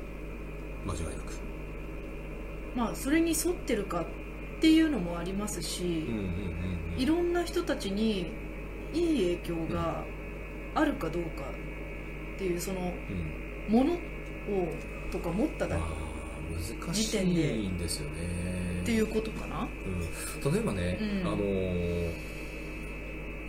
[0.85, 1.33] 間違いなく。
[2.75, 4.05] まあそれに沿ってるかっ
[4.61, 6.05] ていうのもありますし、
[6.97, 8.27] いろんな人たちに
[8.93, 10.05] いい影響が
[10.73, 11.43] あるかどうか
[12.35, 13.41] っていうそのうん。
[13.67, 13.97] ものを
[15.11, 15.79] とか持っただあ
[16.79, 19.67] 難しいんですよねっていうことかな、
[20.43, 21.37] うん、例えばね、うん、あの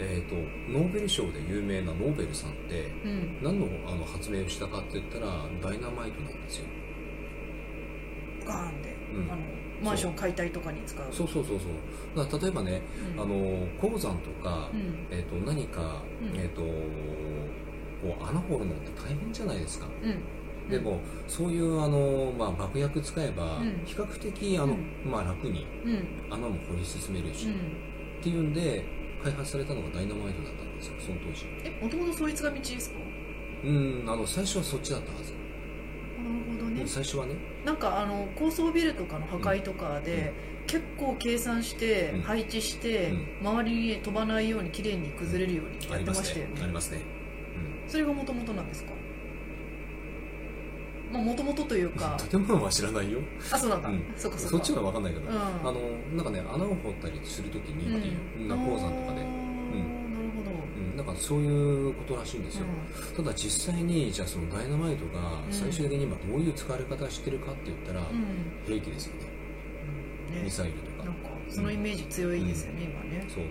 [0.05, 0.35] えーと、
[0.69, 6.65] ノーベル賞で有名なノーベルさんって、うん、何のあの発明をしたかって言ったらダイナマイトなんですよ。
[8.45, 9.43] ガーンで、うん、あの
[9.81, 11.07] マンション解体とかに使う。
[11.13, 11.29] そう。
[11.29, 11.59] そうそう
[12.15, 12.83] そうだ例えばね、
[13.15, 14.71] うん、あの鉱山とか、
[15.11, 16.03] えーと、何か、
[16.35, 19.87] えーと、こう穴掘るのって大変じゃないですか、
[20.71, 25.67] でもそういうあの、まあ、爆薬使えば、比較的あの、まあ、楽に
[26.31, 28.85] 穴も掘り進めるし、っていうんで
[29.23, 31.47] 開発されたのがダイナマイトだったんですよその当時。
[31.65, 32.97] えもともとそいつが道ですか？
[33.65, 35.33] うんあの最初はそっちだったはず。
[35.33, 36.83] なるほどね。
[36.87, 37.35] 最初はね。
[37.65, 40.33] なんかあの高層ビルとかの破壊とかで、
[40.63, 43.11] うん、結構計算して配置して、
[43.41, 47.01] うん、周りに飛ばないように綺麗に崩れるようにやってましたよね、ありますね、
[47.85, 48.93] うん、それがもともとなんですか？
[51.19, 52.17] もともとというか。
[52.31, 53.21] 建物は知らないよ。
[53.51, 55.75] あそうなんだ、うん、そっかそっちは分かんないけど、うん、あの
[56.15, 60.97] なんかね穴を掘ったりするときにっていう、うん、鉱山とかで、うん。
[60.97, 61.07] なん。
[61.07, 62.67] かそういうことらしいんですよ、
[63.09, 68.03] うん、ただ実際にじゃあそのダイナマイトが最終的に今どういう使われ方してるかって言ったら、
[68.67, 69.21] 兵器ですよね。
[70.31, 70.37] うん。
[70.37, 71.05] ね、ミサイルとか。
[71.05, 73.27] なんかそのイメージ強いですよね、今ね。
[73.29, 73.45] そう。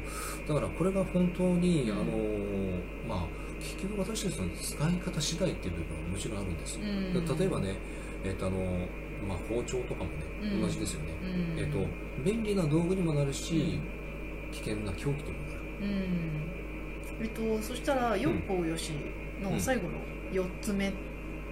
[0.48, 2.04] だからこれが本当に、あの
[3.08, 7.76] まあ結局私たちの使い方次第っていう部分はもちろんあるんです、例えばね、
[8.24, 8.58] えーとあの
[9.28, 11.14] まあ、包丁とかもね同じですよね、
[11.58, 11.88] えーと、
[12.24, 13.80] 便利な道具にもなるし、
[14.52, 15.62] 危険な凶器ともなる、
[17.22, 18.92] えっと、そしたら四方よし
[19.42, 19.90] の最後の
[20.32, 20.94] 4つ目っ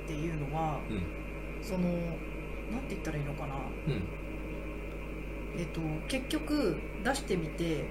[0.08, 3.56] ていうのは、うん、そのなんて言ったらいいのかな、
[3.88, 4.04] うん、
[5.60, 7.86] えっと、結局出してみて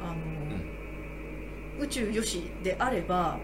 [0.00, 0.77] あの、うん、
[1.80, 3.38] 宇宙よしであれば、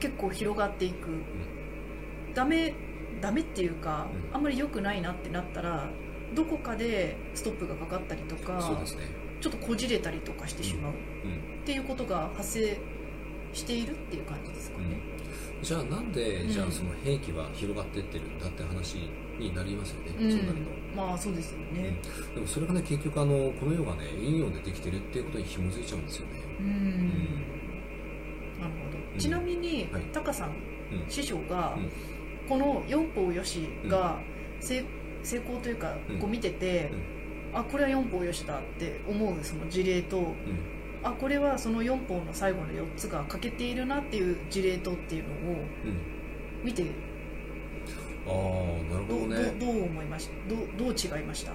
[0.00, 2.74] 結構広がっていく、うん、ダメ
[3.20, 5.88] ダメっていうか、あんまり良くないなってなったら
[6.34, 9.22] どこかでストップがかかったりとかね。
[9.42, 10.94] ちょっとこじれたりとかしてしまう、っ
[11.66, 12.78] ていうことが発生
[13.52, 14.84] しているっていう感じですかね、
[15.58, 19.10] うん、じゃあなんで、じゃあその兵器は広がっていってるんだって話
[19.40, 21.96] になりますよね、うん、そうなるとまあそうですよね、
[22.34, 26.32] でもそれがね結局あのこの世がね陰陽でできてるっていうことに紐づいちゃうんですよね。
[26.60, 27.08] うん、
[28.60, 29.18] なるほど。
[29.18, 30.54] ちなみに、はい、タカさん、
[31.08, 31.76] 師匠が、
[32.48, 34.18] この四方よしが
[34.60, 34.84] 成,、
[35.22, 36.90] 成功というか、こう見てて、
[37.54, 40.34] あこれは4方よしだって思うその事例と、うん、
[41.02, 45.56] あこれはその4方の最後の4つが欠けているなっていう事例とっていうのを
[46.64, 46.88] 見て、うん、
[48.26, 48.32] ああ
[48.92, 49.36] なるほどね。
[49.58, 50.34] どう思いました？
[50.48, 51.52] どどう違いました？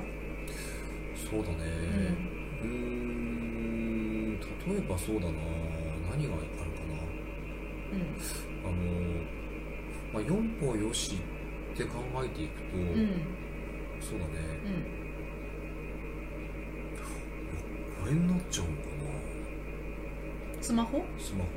[1.30, 1.55] そうだね。
[2.63, 5.32] うん例えばそうだな。
[6.11, 6.95] 何があるかな。
[7.93, 8.01] うん。
[8.65, 8.76] あの、
[10.13, 11.15] まあ、4方よし
[11.74, 12.86] って考えていくと、うん、
[14.01, 14.34] そうだね、
[18.05, 18.11] うん。
[18.13, 20.63] れになっちゃうのかな。
[20.63, 21.03] スマホ？
[21.20, 21.49] スマホ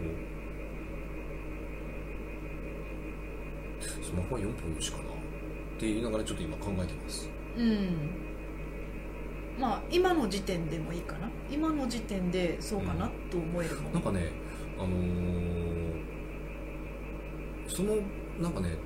[4.11, 5.05] スマホは4分のしかな。
[5.05, 5.07] っ
[5.79, 7.31] て言いながらちょっと今考えてます。
[7.57, 8.11] うん。
[9.59, 11.31] まあ今の時点でもいいかな。
[11.51, 14.33] 今の時点でそうかなと思えるもん、なんかね
[14.79, 16.05] あのー、
[17.69, 17.97] その
[18.41, 18.77] なんかね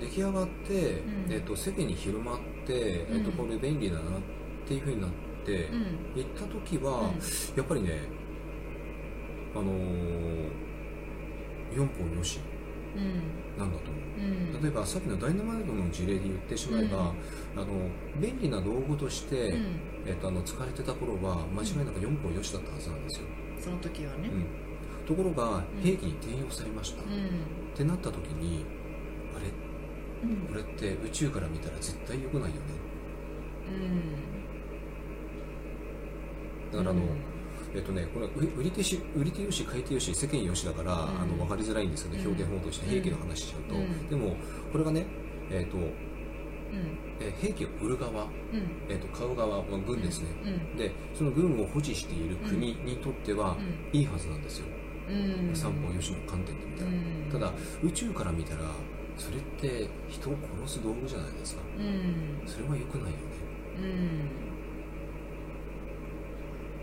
[0.00, 4.04] 出来上がって、うん、えーと、世間に広まって、えーと、これ便利だなっ
[4.66, 5.68] ていうふうになってって
[6.14, 7.10] 行った時は、
[7.56, 8.08] やっぱりね
[9.54, 10.50] あのー、
[11.72, 12.38] 4本よし
[13.58, 17.66] なんだと思う、うん、例えばさっきのダイナマイトの事例で言ってしまえば、うん、あの
[18.20, 23.26] 便利な道具として、うん、えっと、あの使われてた頃は間違いなく4本よしだったはずなんですよ。
[23.60, 24.28] その時はね、
[25.06, 27.04] ところが兵器に転用されました、っ
[27.76, 28.64] てなった時に
[29.36, 29.46] あれ、
[30.48, 32.60] これって宇宙から見たら絶対良くないよね、
[36.72, 36.78] うん。
[36.78, 37.02] だからあの、
[37.74, 44.36] えっとね、これ売り手し売り手よし買い手よし世間よしだから、うん、あの分かりづらいんですけど、表現法として兵器の話しちゃうと、うん、でも
[44.70, 45.06] これがね、
[45.50, 45.78] えっと
[47.20, 48.26] え兵器を売る側、
[48.88, 50.28] えー、と買う側は軍ですね、
[50.76, 53.56] でその軍を保持している国にとっては
[53.92, 54.66] いいはずなんですよ、
[55.54, 57.52] 三方よしの観点で見たら、ただ
[57.82, 58.62] 宇宙から見たら
[59.18, 61.62] それって人を殺す道具じゃないですか、
[62.46, 63.22] それは良くないよね、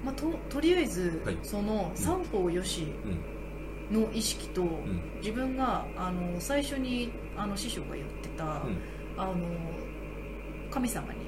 [0.04, 2.88] まあ、ととりあえず、はい、その三方よし
[3.91, 8.78] の意識と、うん、自分があの最初にあの師匠が言ってた、うん、
[9.18, 9.36] あの
[10.70, 11.20] 神様に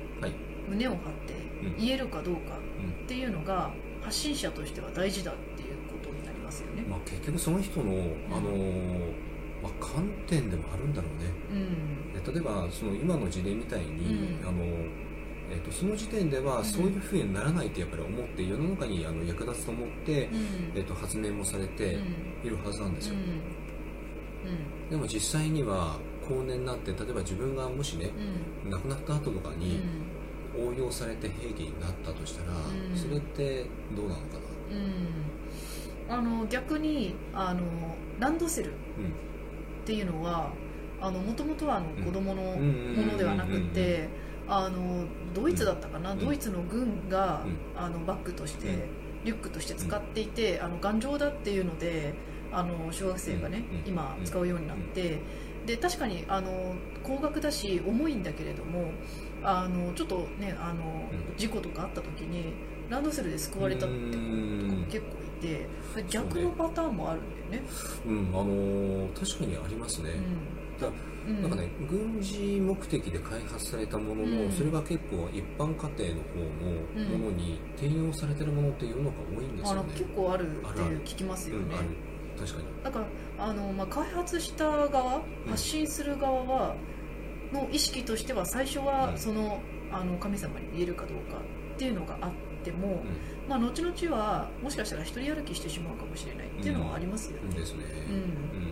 [0.69, 1.33] 胸を張って
[1.77, 2.57] 言えるかどうか
[3.03, 6.83] っていうのが発信者としては大事だっていうことになりますよね。
[6.87, 7.91] まあ、結局その人の、
[8.31, 8.51] あの
[9.61, 11.31] まあ、観点でもあるんだろうね。
[11.51, 12.23] うん。
[12.23, 14.47] で例えばその今の事例みたいに、うん。
[14.47, 14.65] あの
[15.51, 20.71] えっとその時点ではそういうふうにならないとやっぱり思って世の中にあの役立つと思って、うん。
[20.75, 21.99] えっと発明もされて
[22.43, 24.89] いるはずなんですよ、うん。
[24.89, 28.11] でも実際には後年になって例えば自分がもしね
[28.65, 28.71] うん。
[28.71, 29.59] 亡くなった後とかうん。
[29.59, 29.81] に
[30.57, 32.97] 応用されて兵器になったとしたら、うん。
[32.97, 34.37] それってどうなのか
[36.09, 36.17] な？
[36.17, 36.19] うん。
[36.19, 37.61] あの逆にあの
[38.19, 39.85] ランドセルっうん。
[39.85, 40.51] ていうのは
[41.01, 42.03] もともとはあのうん。
[42.03, 42.95] 子供のうん。
[42.95, 44.09] ものではなくて
[44.47, 46.19] あのドイツだったかな、うん。
[46.19, 47.43] ドイツの軍が、
[47.75, 48.81] うあのバッグとして、うん。
[49.23, 52.13] リュックとして使っていて、あの頑丈だっていうので
[52.51, 53.89] あの小学生がね、うん。
[53.89, 55.19] 今使うようになって、
[55.65, 58.91] で確かにあの高額だし重いんだけれども
[59.43, 61.37] あのちょっとねあの、うん。
[61.37, 62.53] 事故とかあった時に
[62.89, 64.23] ランドセルで救われたって子とか
[64.75, 65.67] も結構いて
[66.09, 67.69] 逆のパターンもあるんだよね。
[68.05, 70.11] うんあのー確かにありますね、
[70.81, 70.87] だ
[71.27, 71.41] うん。
[71.41, 74.51] なんかね、軍事目的で開発されたものの、うん。
[74.51, 76.39] それが結構一般家庭のう
[76.99, 77.05] ん。
[77.05, 79.93] 方のものに転用されてるものっていうのが多いんですよね。
[79.93, 80.97] 結構あるってあるある。
[81.03, 81.65] 聞きますよね。
[81.65, 81.87] うん、ある。
[82.39, 82.83] 確かに。
[82.83, 86.75] だからあの、まあ、開発した側発信する側は
[87.53, 89.17] の意識としては最初はうん。
[89.17, 89.61] その
[89.91, 91.37] あの神様に言えるかどうか
[91.75, 92.31] っていうのがあっ
[92.63, 93.03] ても、
[93.49, 97.41] まあ、後々はもしかしたら一人歩きしてしまうかもしれないっていうのはありますよね。
[97.43, 97.49] うん。
[97.49, 97.83] ですね。
[98.09, 98.70] うん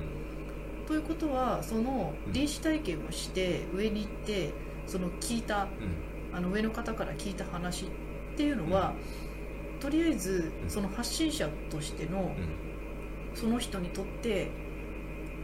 [0.90, 4.52] ということはその臨死体験をして上に行って
[4.88, 6.36] その聞いたうん。
[6.36, 7.90] あの上の方から聞いた話っ
[8.38, 8.94] ていうのは、
[9.80, 13.36] とりあえずその発信者としてのうん。
[13.36, 14.50] その人にとって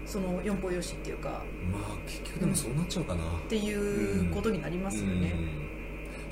[0.06, 3.24] その四方よしっていうかまあ結局でもそうなっちゃうかな。
[3.24, 5.32] っていうことになりますよね。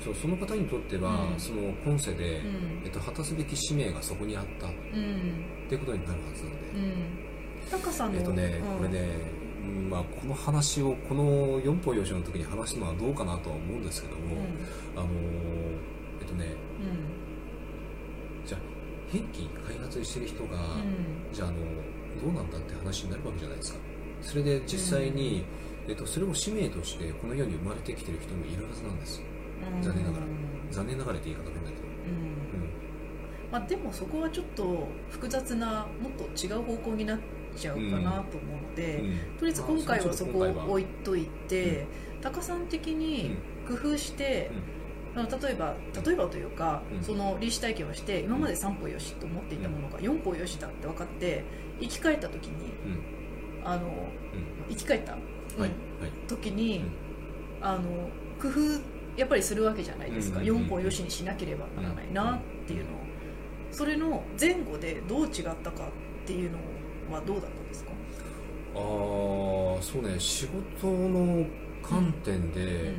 [0.00, 0.04] ん。
[0.04, 1.38] そうその方にとっては、うん。
[1.40, 2.82] その今世で、うん。
[2.84, 4.66] えっと、果たすべき使命がそこにあった。
[4.66, 5.44] っうん。
[5.68, 7.23] ていうことになるはずなんで。
[7.64, 8.78] うんタカさんのえっとね、うん。
[8.78, 9.08] これね、
[9.62, 15.00] うんまあ、この話をこの四方よしの時に話すのはどうかなとは思うんですけども、うん。
[15.00, 15.10] あのー
[16.20, 18.46] えっとねうん。
[18.46, 18.60] じゃあ
[19.12, 21.32] 兵器開発してる人が、うん。
[21.32, 21.58] じゃああの
[22.22, 23.78] どうなんだって話になるわけじゃないですか。
[24.22, 25.44] それで実際に、
[25.88, 29.20] えっと、それを使命としてこの世に生まれてきてる人もいるはずなんです。
[29.76, 29.82] うん。
[29.82, 30.24] 残念ながら。
[30.24, 33.52] うん残念ながらって言い方変だけど、うん。
[33.52, 37.18] まあ、でもそこはちょっと複雑なもっと違う方向になっ
[37.54, 39.38] ちゃうかなと思うので、うん。
[39.38, 41.86] とりあえず今回はそこを置いといて、
[42.20, 43.36] うタカさん的に
[43.66, 44.50] 工夫して、
[45.14, 47.02] 例えば例えばというか、うん。
[47.02, 51.44] その臨死体験をして今まで3歩よしと思っていたものが4歩よしだって分かって
[51.80, 53.68] 生き返った時にうん。
[53.68, 54.04] あのうん。
[54.68, 55.70] 生き返った、はい
[56.28, 56.92] 時に、うん。
[57.60, 57.82] あの
[58.40, 63.04] 工夫やっぱりするわけじゃないですか、うんうんうん4歩よしにしなければならないなっていうのを。
[63.74, 65.32] それの前後でどう違っ
[65.62, 66.58] たかっていうの
[67.10, 67.90] はどうだったんですか、
[68.74, 68.80] ああ
[69.82, 71.46] そうね仕事の
[71.82, 72.94] 観点で、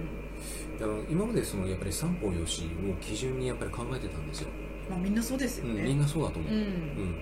[0.80, 0.84] うん。
[0.84, 4.50] あの今までそのやっぱり三方よしを基準にやっぱり考えてたんですよ、
[4.90, 6.60] まあ、みんなそうですようん、ね、みんなそうだと思う、うん。
[6.60, 7.16] うん。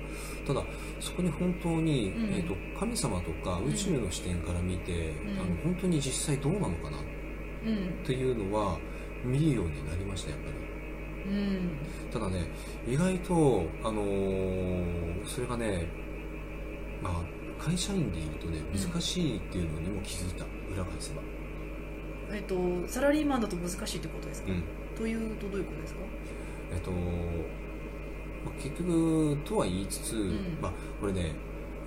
[0.46, 0.64] ただ
[1.00, 2.34] そこに本当に、うん。
[2.34, 5.40] えー、と神様とか宇宙の視点から見て、ん。
[5.40, 7.02] あの本当に実際どうなのかなっ
[7.66, 8.04] うん。
[8.04, 8.78] ていうのは
[9.24, 11.32] 見るようになりましたやっぱり。
[11.32, 11.78] うん。
[12.12, 12.46] ただね
[12.88, 16.03] 意外と、あのーそれがね、ま
[17.10, 20.46] あ、会社員でいるとね難しいっていうのにも気づいた。
[20.74, 21.22] 裏返せば、
[22.32, 22.56] えっと
[22.88, 24.64] サラリーマンだと難しいってことですか、うん。
[24.98, 26.00] というとどういうことですか？
[26.74, 26.98] えっと、ま
[28.50, 30.58] あ結局とは言いつつ、ん。
[30.62, 31.36] まあ、これね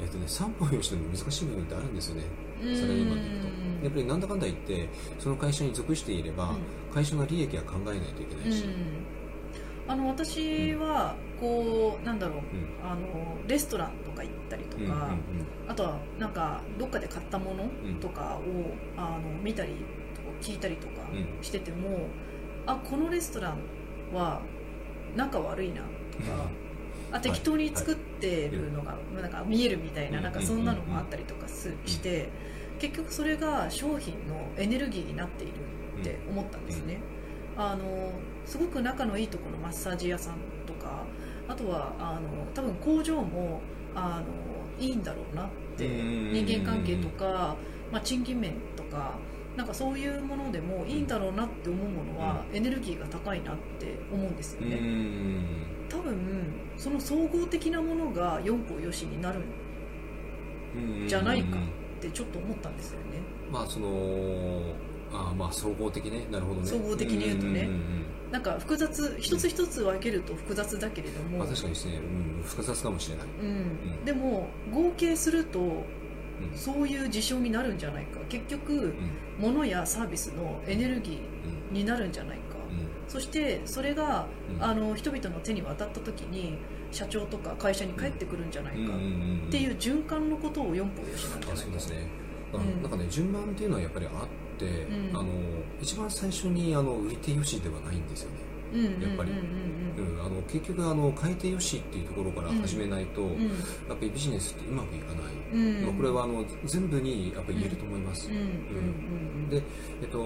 [0.01, 2.23] えっとね三方よしでも難しい部分ってあるんですよね。
[2.61, 3.47] サラリーマンでいると。
[3.85, 4.89] やっぱりなんだかんだ言って
[5.19, 6.55] その会社に属していれば、
[6.95, 9.93] 会社の利益は考えないといけないし、うん。
[9.93, 12.37] あの私はこうなんだろう。
[12.37, 12.89] うん。
[12.89, 13.91] あのレストラン。
[14.05, 15.17] とか行ったりとか、うんうんうん。
[15.69, 17.69] あとはなんかどっかで買ったもの
[18.01, 19.73] とかを、あの見たり
[20.15, 21.45] とか聞いたりとかうん。
[21.45, 22.09] してても、
[22.67, 24.41] あこのレストランは
[25.15, 26.49] 仲悪いなとか、
[27.13, 32.31] あ適当に作ってるのが、なんか見えるみたいな,、うんなんかそんなのがあったりとかすして、
[32.79, 35.53] 結局それが商品のエネルギーになっている
[36.01, 37.01] って思ったんですね、
[37.57, 38.13] あの
[38.45, 40.35] すごく仲のいいところのマッサージ屋さん
[40.67, 41.05] とか
[41.49, 43.61] あとはあの多分工場も
[43.97, 44.27] あの
[44.79, 47.57] いいんだろうなってうん人間関係とか、
[47.91, 49.19] まあ、賃金面とか
[49.57, 56.17] なんかそういうものでもいいんだろうなって思うものはエネルギーが高いなって思うんですようね、ん多分
[56.77, 59.41] その総合的なものが四方よしになる
[60.75, 63.23] うんじゃないかってちょっと思ったんですよね。
[63.51, 64.75] まあその
[65.13, 66.27] あまあ総合的ね。
[66.31, 66.67] なるほどね。
[66.67, 67.63] 総合的に言うとね。
[67.63, 72.01] んんんなんか複雑一つ一つ分けると複雑だけれども、まあ、確かにですね、
[72.37, 74.03] うん、複雑かもしれない、うん。
[74.03, 74.05] ん。
[74.05, 75.85] でも合計するとうん。
[76.55, 78.21] そういう事象になるんじゃないか。
[78.29, 78.95] 結局うん。
[79.39, 81.21] 物やサービスのエネルギ
[81.71, 82.57] うんーになるんじゃないか。
[82.71, 82.89] うん。
[83.09, 84.63] そしてそれがうん。
[84.63, 86.59] あの人々の手に渡った時に
[86.91, 88.81] 社長とか会社に返ってくるんじゃないか。
[88.81, 88.97] っ
[89.49, 91.67] っていう循環のことを四方よしなんじゃあないか。
[91.67, 92.09] そうですね。
[92.83, 94.13] なんかね順番っていうのはやっぱりあっ
[94.59, 95.17] て、うん。
[95.17, 95.29] あの
[95.81, 99.31] 一番最初にあの売り手よしではないんですよね、やっぱり。
[99.31, 99.39] うん
[99.97, 103.29] うん、あの結局あの買い手よしっていうところから始めないと、うん。
[103.29, 103.49] うん
[103.89, 105.83] やっぱりビジネスってうまくいかない、うん。
[105.85, 109.49] まあこれはあの全部にやっぱり言えると思います、うん。
[109.49, 109.63] で
[110.03, 110.19] えっと、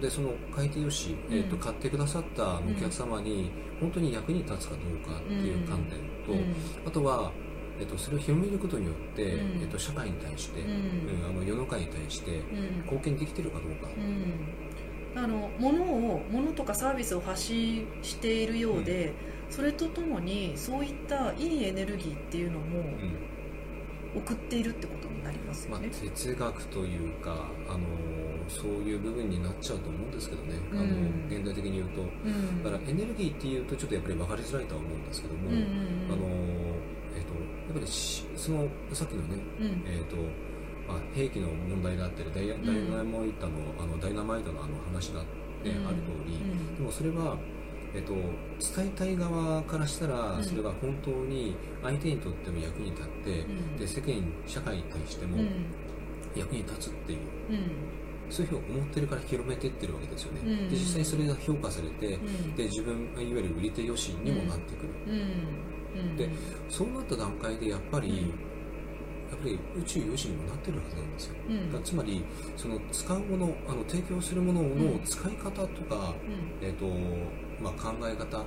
[0.00, 3.50] でその買い手よし、えっと、うん買ってくださったお客様に
[3.80, 6.54] 本当に役に立つかどうかっていう観点と、うん。
[6.86, 7.32] あとは、
[7.78, 9.62] えっと、それを広めることによって、うん。
[9.62, 10.68] えっと、社会に対して、うん。
[10.68, 12.82] うんあの世の中に対してうん。
[12.82, 19.12] 貢献できてるかどうか、うん、あの物を物とかサービスを発信しているようで、
[19.50, 23.36] それとともにそういったいいエネルギーっていうのもうん。
[24.16, 27.80] 送っているってことになりますまあよね、、哲学というかあの
[28.48, 32.00] そういう部分になっちゃうと思うんですけどね、あのうん現代的に言うと。
[32.00, 36.12] うん、だからエネルギーっていうとちょっとやっぱり分かりづらいとは思うんですけども、うんうんうん。
[36.12, 36.24] あの
[37.76, 39.84] ぱりしそのさっきのねうん。
[39.86, 40.16] えーと
[40.88, 45.24] まあ、兵器の問題だったりダイナマイトのあのダイナマイトのあの話だっ
[45.62, 45.86] てうん。
[45.86, 46.76] ある通り、うん。
[46.76, 47.36] でもそれは、
[47.94, 50.44] えっと伝えたい側からしたら、うん。
[50.44, 53.76] それが本当に相手にとっても役に立って、うん。
[53.76, 55.48] で世間社会に対してもうん。
[56.36, 57.18] 役に立つっていう、
[57.50, 57.58] うん。
[58.28, 60.68] そういうふうに思ってるから広めてってるわけですよね、うん。
[60.68, 62.54] で実際それが評価されて、うん。
[62.54, 64.90] で自分いわゆる売り手よしにもなってくる、
[66.16, 66.30] で
[66.68, 68.46] そうなった段階でやっぱり、うん
[69.28, 71.34] やっぱり宇宙よしにもなってるはずなんですよ。
[71.48, 71.72] うん。
[71.72, 72.24] だつまり
[72.56, 76.64] その使うものあの提供するものの使い方とか、うん。
[76.64, 76.86] えーと
[77.60, 78.44] まあ、考え方っ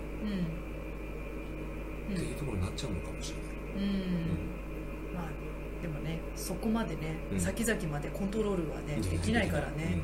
[2.10, 2.16] うん。
[2.16, 5.14] ていうところになっちゃうのかもしれない、うん。
[5.14, 5.28] まあ
[5.82, 7.40] でもねそこまでね、うん。
[7.42, 10.02] 先々までコントロールはねうんできないからね、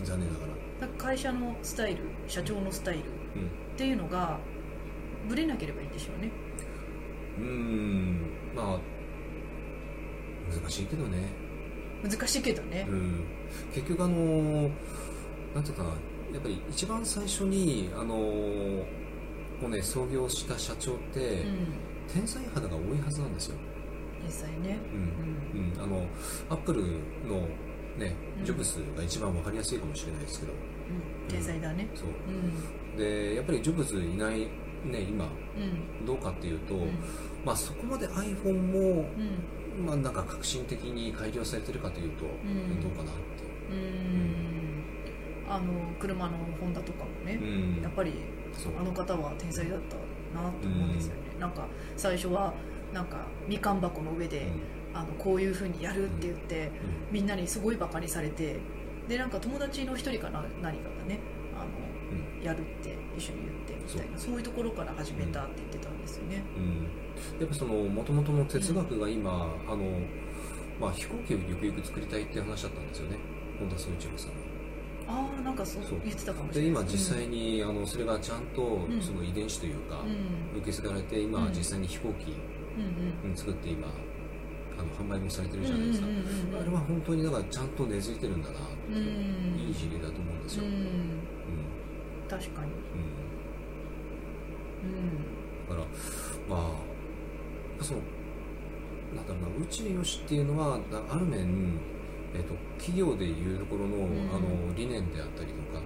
[0.00, 0.04] うん。
[0.04, 0.46] 残念なが
[0.80, 3.02] ら、会社のスタイル社長のスタイルっ
[3.36, 3.76] うん。
[3.76, 4.40] ていうのが
[5.28, 6.32] ぶれなければいいんでしょうね
[7.38, 8.20] うーん。
[8.54, 8.80] まあ。
[10.50, 11.28] 難しいけどね、
[12.02, 12.86] 難しいけどね。
[12.88, 13.24] うん、
[13.74, 14.70] 結局あの
[15.54, 15.90] なんていうかな
[16.32, 18.84] やっぱり一番最初にあのも
[19.64, 21.56] うね創業した社長って、うん。
[22.14, 23.56] 天才肌が多いはずなんですよ、
[24.24, 24.78] 実際ね。
[24.94, 25.00] うん。
[25.60, 25.72] うん。
[25.74, 26.06] うん、あの
[26.48, 26.82] アップル
[27.28, 27.46] の
[27.98, 28.44] ねうん。
[28.46, 31.28] ジョブスが一番わかりやすいかもしれないですけど、うん。
[31.28, 31.86] 天才だね。
[31.94, 32.08] そう。
[32.08, 32.96] うん。
[32.96, 34.48] でやっぱりジョブズいない、
[34.84, 36.06] ね、今うん。
[36.06, 36.90] どうかっていうと、うん。
[37.44, 39.06] まあ、そこまで iPhone も、
[39.78, 39.86] うん。
[39.86, 42.80] まあ、なんか革新的に改良されてるかというと、ん。
[42.80, 43.74] どうかなってう。
[43.74, 44.48] ん。
[45.50, 47.40] あの車のホンダとかもね
[47.82, 48.12] やっぱり
[48.78, 49.96] あの方は天才だった
[50.38, 51.66] なと思うんですよね、なんか
[51.96, 52.52] 最初は
[52.92, 54.46] なんかみかん箱の上で、
[54.92, 56.70] あのこういうふうにやるって言って、
[57.10, 58.58] みんなにすごいバカにされて
[59.08, 61.18] でなんか友達の一人かな何かがね
[61.56, 66.62] あの、やるって一緒に言ってみたいなそういうところから始めたって言ってたんですよね、うん。
[66.62, 66.88] うん
[67.40, 69.84] やっぱその元々の哲学が今、あの
[70.80, 73.16] まあ、飛行機をゆくゆく作りたいっていう話だったんですよね。
[73.58, 74.36] 本田宗一郎さんは。
[75.08, 76.00] ああなんかそうそう。
[76.04, 76.82] 言ってたかもしでれない。
[76.82, 79.00] 今実際に、あのそれがちゃんとん。
[79.00, 80.00] その遺伝子というか、
[80.54, 80.60] うん。
[80.60, 81.52] 受け継がれて今うん。
[81.52, 82.34] 実際に飛行機
[83.24, 83.36] うんうん。
[83.36, 86.24] 作って今あの販売もされてるじゃないですか、うんうんうん
[86.54, 89.58] うんあれは本当にだからちゃんと根付いてるんだなってうん。
[89.66, 90.72] いい事例だと思うんですよ、ううん。
[90.74, 90.78] ん
[92.28, 92.70] 確かに
[94.82, 95.68] うん。
[95.68, 95.86] だから
[96.48, 96.72] ま
[97.80, 98.00] あその
[99.14, 101.78] なんだろうな宇宙よしっていうのはだある面、
[102.34, 104.00] えっと企業でいうところの,、ん。
[104.30, 105.82] あの理念であったりとか、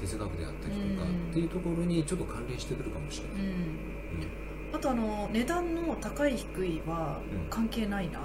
[0.00, 1.30] 哲学であったりとか、うん。
[1.30, 4.74] っていうところにちょっと関連してくるかもしれない、うん。
[4.74, 7.50] あとあの値段の高い低いはうん。
[7.50, 8.22] 関係ないなっ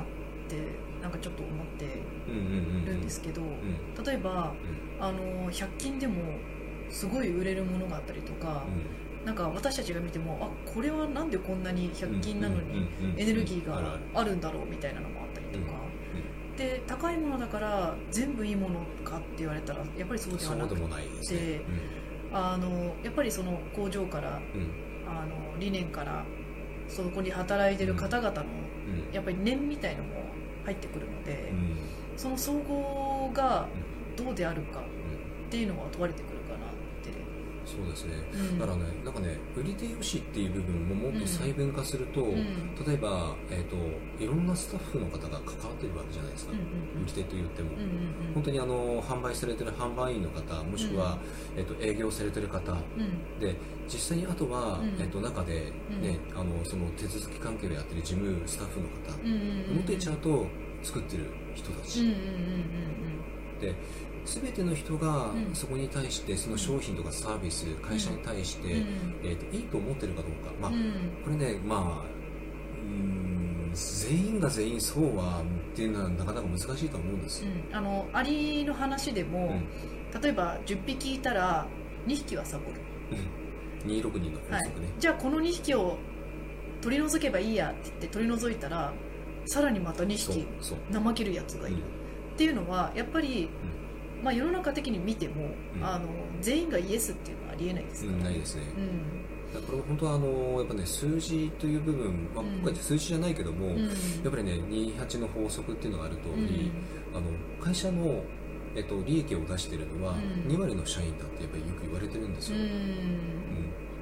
[0.48, 0.58] て
[1.02, 1.86] なんかちょっと思って
[2.86, 4.04] るんですけど、うん。
[4.04, 4.54] 例えば
[5.00, 6.16] あの100均でも
[6.90, 8.64] すごい売れるものがあったりとか、
[9.26, 15.74] なんか私たちが見てもあこれはなんでこんなに100均なのにエネルギーがあるんだろうみたいなのもあったりとか、
[16.58, 20.82] で高いものだから全部いいものかって言われたらやっぱりそうではなくて。
[20.88, 21.62] ないですね、
[22.32, 24.62] あのやっぱりその工場からうん。
[24.62, 26.26] うんあの理念から
[26.88, 29.14] そこに働いてる方々のうん。
[29.14, 30.16] やっぱり念みたいのも
[30.66, 31.78] 入ってくるので、うん。
[32.18, 33.68] その総合が
[34.16, 34.84] どうであるかっ
[35.50, 36.35] ていうのは問われてくる
[37.66, 38.60] そうですね、うん。
[38.60, 42.34] だからねなんかね売り手よしっていう部分ももっと細分化すると、ん。
[42.86, 43.76] 例えば、えー、と
[44.24, 47.70] いろんなスタッフの方が関わってるわけじゃないですか、売り手と言っても、
[48.34, 51.18] 本当にあの販売されてる販売員の方もしくは、
[51.56, 52.72] えー、と営業されてる方。
[52.72, 53.40] うん。
[53.40, 53.56] で
[53.88, 54.90] 実際にあとは、うん。
[55.00, 60.46] えー、と中で、ねあのその手続き関係をやってる事務スタッフの方、うんうんうんもっと言っちゃうと
[60.84, 62.06] 作ってる人たち、
[63.60, 63.74] で
[64.26, 65.56] 全ての人がうん。
[65.56, 68.80] そこに対してその商品とかサービス会社に対して、うん。
[68.80, 68.86] うん
[69.24, 70.78] えー、といいと思ってるかどうか、まあうん。
[70.78, 77.76] うんこれねまあうーん全員が全員そうはっていうのはなかなか難しいと思うんですよ、うん。
[77.76, 79.60] あのアリの話でも、
[80.22, 81.68] 例えば10匹いたら
[82.08, 82.82] 2匹はサボる、
[83.84, 84.64] うん、262の法はい。
[84.66, 85.98] 則ね、じゃあこの2匹を
[86.82, 88.94] 取り除けばいいやって言って取り除いたら
[89.46, 91.78] さらにまた2そう匹怠けるやつがいる、
[92.36, 93.50] っていうのはやっぱり、
[94.26, 95.86] まあ、世の中的に見ても、うん。
[95.86, 96.10] あの
[96.42, 99.54] 全員がイエスっていうのはありえないですうん、から、ないですね、うん。
[99.54, 102.54] だからこれは本当はあのやっぱね数字という部分、まあ、うん。
[102.56, 103.84] 今回数字じゃないけども、うん。
[103.84, 106.72] やっぱりね28の法則っていうのがある通り、
[107.14, 107.30] あの
[107.64, 108.24] 会社の、
[108.76, 110.52] えっと、利益を出してるのはうん。
[110.52, 112.64] 2割の社員だってやっぱりよく言われてるんですよ、うん。
[112.64, 112.70] うん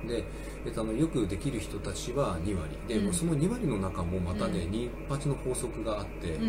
[0.07, 0.23] で、
[0.65, 2.77] えっと、あのよくできる人たちは2割。
[2.87, 3.13] で、うん。
[3.13, 4.71] その2割の中もまたね、うん。
[5.09, 6.45] 28の法則があって、うん。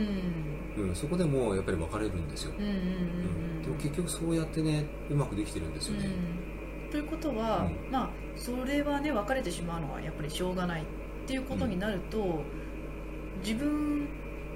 [0.76, 6.10] うんそこでもうやっぱり分かれるんですよ、うんでも結局そうやってねうまくできてるんですよね、
[6.84, 6.90] うん。
[6.90, 10.84] ということは、うまあそれはね分かれてしまうのはやっぱりしょうがないっ
[11.26, 12.42] ていうことになると、
[13.42, 14.08] 自分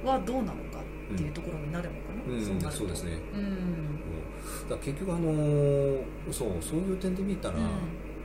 [0.04, 0.80] はどうなのか
[1.14, 2.42] っていうところになるのかな、うん。
[2.44, 2.70] そうなると。
[2.72, 3.18] そうですね。
[3.34, 4.68] うん。
[4.68, 7.64] だ結局あのーそうそういう点で見たら、うん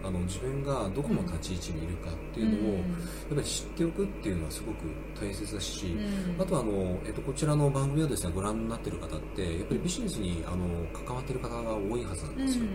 [0.04, 2.84] あの自分がどこの立ち位置にいるかっていうのを、やっ
[3.30, 4.78] ぱり知っておくっていうのはすごく
[5.20, 6.42] 大切だし、うん。
[6.42, 12.46] あとはあの、えっと、こちらの番組をですねご覧になっている方ってやっぱりビジネスにあの関わっている方が多いはずなんうん。
[12.46, 12.66] ですよ、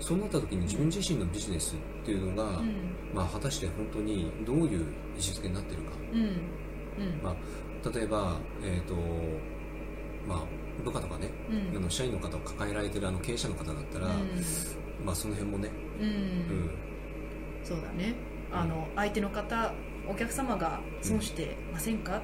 [0.00, 2.96] そうなった時に自分自身のビジネスっていうのが、うん。
[3.14, 4.86] まあ、果たして本当にどういう
[5.16, 5.90] 位置づけになっているか、
[7.22, 8.94] まあ、例えば、えっと
[10.26, 10.44] まあ、
[10.84, 11.76] 部下とかね、うん。
[11.76, 14.08] あの社員の方を抱えられているあの経営者の方だったら、
[15.04, 15.70] まあ、その辺もね、
[16.00, 16.06] うん。
[16.06, 16.12] うん。
[16.12, 16.70] うん
[17.62, 18.14] そうだね。
[18.50, 19.72] あの相手の方
[20.08, 22.20] お客様が損してませんか、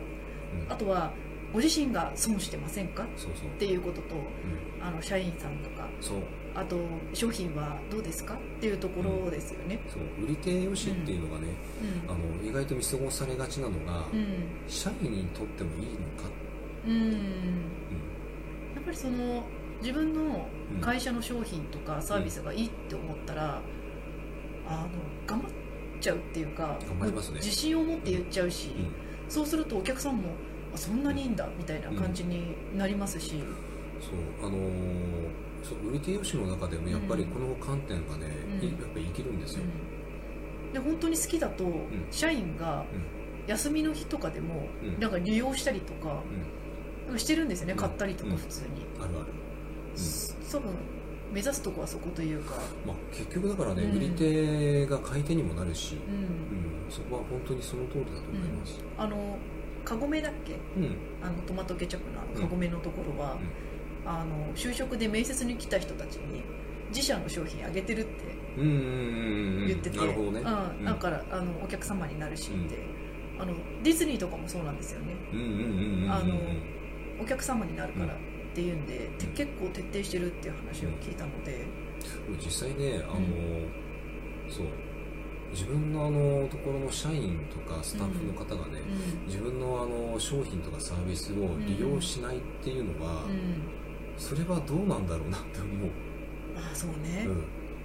[0.66, 0.72] うん。
[0.72, 1.12] あとは
[1.52, 3.04] ご自身が損してませんか？
[3.04, 5.86] っそうそう、ていうこととうん、あの社員さんとか。
[6.00, 6.18] そう。
[6.54, 6.78] あと
[7.12, 8.34] 商品はどうですか？
[8.34, 9.78] っていうところですよね。
[9.88, 10.24] そう。
[10.24, 11.48] 売り手よしっていうのがね、
[12.06, 12.10] うん。
[12.10, 14.26] あの意外と見過ごされがちなのが、うん。
[14.66, 16.30] 社員にとってもいいのか、
[16.86, 17.12] うん。
[18.74, 19.44] やっぱりその
[19.80, 20.80] 自分のうん。
[20.80, 23.62] 会社の商品とかサービスがいいって思ったら、
[24.66, 24.88] あの
[25.26, 25.50] 頑張っ
[26.00, 27.36] ちゃうっていうか頑張りますね。
[27.36, 28.92] 自信を持って言っちゃうし、うん。
[29.28, 30.30] そうするとお客さんも
[30.74, 33.42] あそんなにいいんだみたいな感じになりますし、
[34.00, 38.26] そうあのーそう売り手よしの中でもやっぱりこの観点がね、
[38.60, 40.72] やっぱり生きるんですよ、うん。
[40.72, 41.88] で本当に好きだと、ん。
[42.10, 43.16] 社員がうん。
[43.48, 45.00] 休みの日とかでも、うん。
[45.00, 46.22] なんか利用したりとか、
[47.16, 47.78] してるんですよね、うん。
[47.78, 48.36] 買ったりとかうん。
[48.36, 48.68] 普通に、
[49.00, 49.26] あるある、
[50.52, 50.70] 多分
[51.32, 52.54] 目指すとこはそこというか、
[52.86, 53.96] まあ、結局だからね、うん。
[53.96, 56.14] 売り手が買い手にもなるし、うん。
[56.14, 56.16] う
[56.88, 56.90] ん。
[56.90, 59.36] そこは本当にその通りだと思います、あの
[59.84, 60.54] カゴメだっけ？
[60.76, 60.96] うん。
[61.22, 63.36] あのトマトケチャップのあのカゴメのところは、
[64.04, 66.42] あの就職で面接に来た人たちに
[66.90, 68.10] 自社の商品あげてるって
[68.56, 68.78] うんうんうん
[69.62, 72.78] うん言ってて、なるほどね、うん、だからあのお客様になるしって、
[73.38, 75.16] あのディズニーとかもそうなんですよね。
[77.20, 78.14] お客様になるから
[78.56, 81.66] っていうんで、て結構徹底してるっていう話を聞いたので、
[82.42, 83.20] 実際ねあの、
[84.50, 84.66] そう。
[85.52, 89.26] 自分のあのところの社員とかスタッフの方がね、うん。
[89.26, 93.62] 自分のあの商品とかサービスを利用しないっていうのは、うん。
[94.16, 95.90] それはどうなんだろうなって思う、
[96.56, 97.44] あそうね、うん。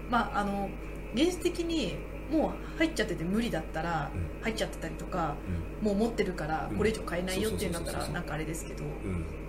[0.09, 0.69] まああの
[1.13, 1.97] 現実的に
[2.31, 4.41] もう入っちゃってて無理だったらうん。
[4.41, 5.35] 入っちゃってたりとか
[5.81, 6.77] うもう持ってるからうん。
[6.77, 9.40] これ以上買えないよっていうんだったらなんかあれですけど、ん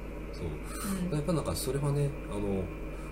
[0.42, 2.62] うん、やっぱなんかそれはねあの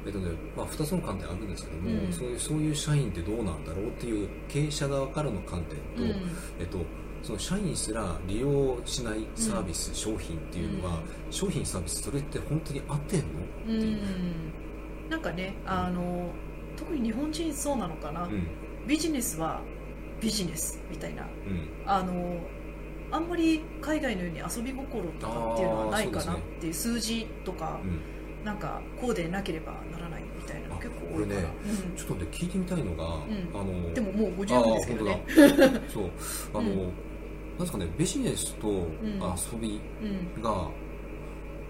[0.06, 2.10] えっとねまあ、2つの観点あるんですけども、うん。
[2.10, 6.30] そういうそういう社員ってどうなんだろうっていう経営者側からの観点と、うん。
[6.58, 6.78] えっと、
[7.22, 13.26] その社員すら利用しないサービス、商品っていうのは、商品サービスそれって本当に合ってんの？
[13.26, 13.30] っ
[13.66, 13.72] てう。
[13.72, 15.10] いう、ん。
[15.10, 16.30] なんかねあの
[16.76, 18.46] 特に日本人そうなのかな、うん。
[18.86, 19.60] ビジネスは
[20.18, 21.24] ビジネスみたいな。
[21.24, 21.68] うん。
[21.84, 22.40] あの
[23.10, 28.00] あんまり海外のように遊び心とかっていうのはないかなっていう数字とか、うん。
[28.44, 31.48] なんかこうでなければならないみたいなのあ結構多いかな、こ
[31.94, 33.08] ちょっとね聞いてみたいのが、ん。
[33.08, 35.24] あのうん、でももう54ですけどね。
[35.92, 36.10] そう。
[36.54, 36.76] あの、うん。
[36.78, 36.92] なん
[37.58, 39.80] ですかねビジネスとん遊び
[40.36, 40.42] うん。
[40.42, 40.70] が、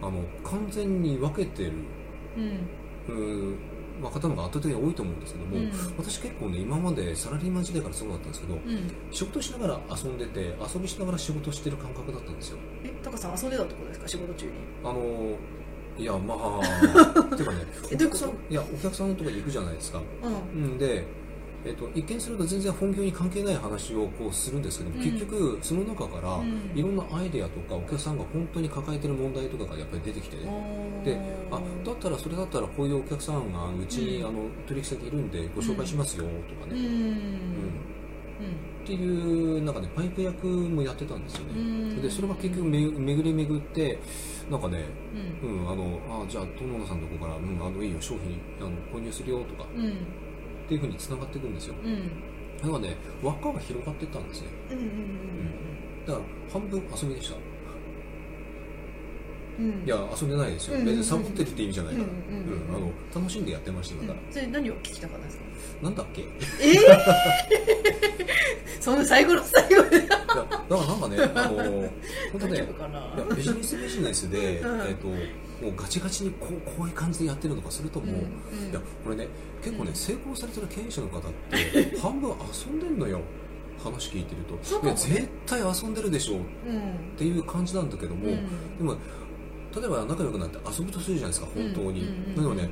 [0.02, 1.72] あの完全に分けてる。
[3.08, 3.58] うん
[4.00, 5.70] うーまあ方のが圧倒的に多いと思うんですけども、うん。
[5.98, 8.90] 私結構ね今までサラリーマン時代からそうだったんですけど、うん。
[9.10, 12.58] 仕事しながら遊んでて遊びしながら仕事してる感覚だったんですよ。
[12.84, 14.08] えタカさん遊んでたってことですか？
[14.08, 14.52] 仕事中に。
[14.84, 15.36] あの
[15.98, 16.60] いやまあ
[17.36, 17.58] ていうかね
[18.48, 20.00] いやお客さんのとこに行くじゃないですか。
[20.54, 20.62] うん。
[20.64, 21.04] うんで
[21.64, 25.04] えっと、一見すると全然本業に関係ない話をこうするんですけども、うん。
[25.04, 26.72] 結局その中からうん。
[26.74, 34.28] いろんなアイデアとかお客さんが本当に抱えてる問題とかがやっぱり出てきてねであだったらそれだったらこういうお客さんがうちに、うん。
[34.28, 36.72] あの取引先いるんでご紹介しますよとかうん。
[36.72, 37.14] うね、ん。
[38.82, 42.00] っていうなんかねパイプ役もやってたんですよね、うん。
[42.00, 43.98] でそれが結局め巡り巡って
[44.50, 44.86] なんかね
[45.42, 45.60] うん。
[45.62, 49.68] うん、あのあじゃあ友野さんのとこから、うん、あのいいよ商品あの購入するよとか。
[49.76, 49.96] うんうん
[50.70, 51.74] っていうふうにつながっていくんですよ。
[51.82, 52.22] うん。
[52.62, 54.48] だからね輪っかが広がっていったんですね。
[54.70, 54.78] うん。
[54.78, 56.06] うん。
[56.06, 57.34] だから半分遊びでした
[59.84, 60.78] いや遊んでないですよ。
[60.78, 60.84] うん。
[60.84, 62.00] 別にサボってるって意味じゃないか。
[62.02, 62.06] ら、
[62.76, 65.44] あの楽しんでやってましただから、それ何を聞きたかったんですか？
[65.82, 66.20] なんだっけ？
[66.22, 66.78] いえ
[68.80, 69.96] その最後の最後で。
[69.98, 71.56] やだからなんかねあの
[72.32, 72.66] 本当大ねいや
[73.36, 74.80] ビジネスビジネスで、うん。
[74.82, 79.28] えっともうガチガチにこうこういう感じでやってるのかするともう、いやこれね
[79.62, 79.96] 結構ね、うん。
[79.96, 83.20] 成功されてる経営者の方って 半分遊んでんのよ。
[83.82, 84.58] 話聞いてると。
[84.94, 88.78] 絶対遊んでるでしょうっうんていう感じなんだけども、うん。
[88.78, 88.96] でも
[89.74, 92.70] 例えば仲良くなって遊ぶとするじゃないですか本当に、うんだけどね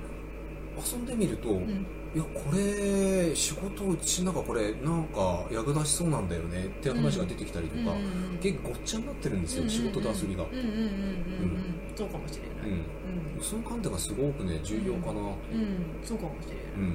[0.78, 1.86] 遊んでみると、うん。
[2.14, 11.74] いやこれ仕事うちなんかこれなんか役立ちそうなんだよねって話が出てきたりとか、うん結構ごっちゃになってるんですよ、仕事と遊びが、うんうんうんうんうん。
[11.96, 12.70] そうかもしれない。
[12.70, 13.36] うん。
[13.36, 13.42] うん。
[13.42, 15.14] その観点がすごくね重要かな。
[15.14, 15.20] と、
[15.52, 15.98] うん。
[16.04, 16.64] そうかもしれない。
[16.76, 16.88] うん。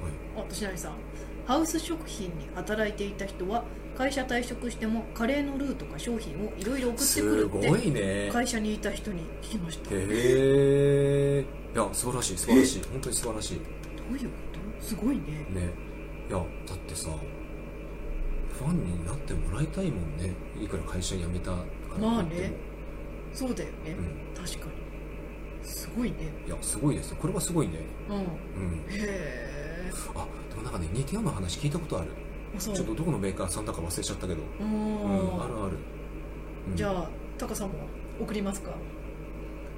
[0.00, 0.46] はい。
[0.46, 0.92] あとしなりさん。
[1.46, 3.64] ハウス食品に働いていた人は
[4.00, 8.30] 会社退職してもカレーのルーとか商品をいろいろ送ってくするごっていね。
[8.32, 9.90] 会社にいた人に聞きました。
[9.90, 11.44] どうへえ
[11.74, 12.82] いや素晴らしい素晴らしい。
[12.90, 13.54] 本当に素晴らしい。
[13.56, 13.66] いうこ
[14.80, 14.86] と？
[14.86, 15.22] すごいね。
[15.50, 15.70] ね。
[16.30, 17.10] いやだってさ
[18.58, 20.32] ファンになってもらいたいもんね。
[20.58, 21.58] いくら会社辞めたか
[21.92, 22.54] らまあね。
[23.34, 23.90] そうだよね。
[23.90, 24.34] うん。
[24.34, 24.66] 確か
[25.62, 25.68] に。
[25.68, 26.16] すごいね。
[26.46, 27.10] いやすごいです。
[27.10, 27.80] よこれはすごいね。
[28.08, 28.16] うん。
[28.16, 28.22] うん。
[28.88, 32.08] へえあでもなんかね似たような話聞いたことある
[32.58, 34.40] ちょっとどこのメーカーさんだか忘れちゃったけど。
[34.60, 35.76] ううんんあるある、
[36.70, 36.76] うん。
[36.76, 37.74] じゃあタカさんも
[38.20, 38.70] 送りますか？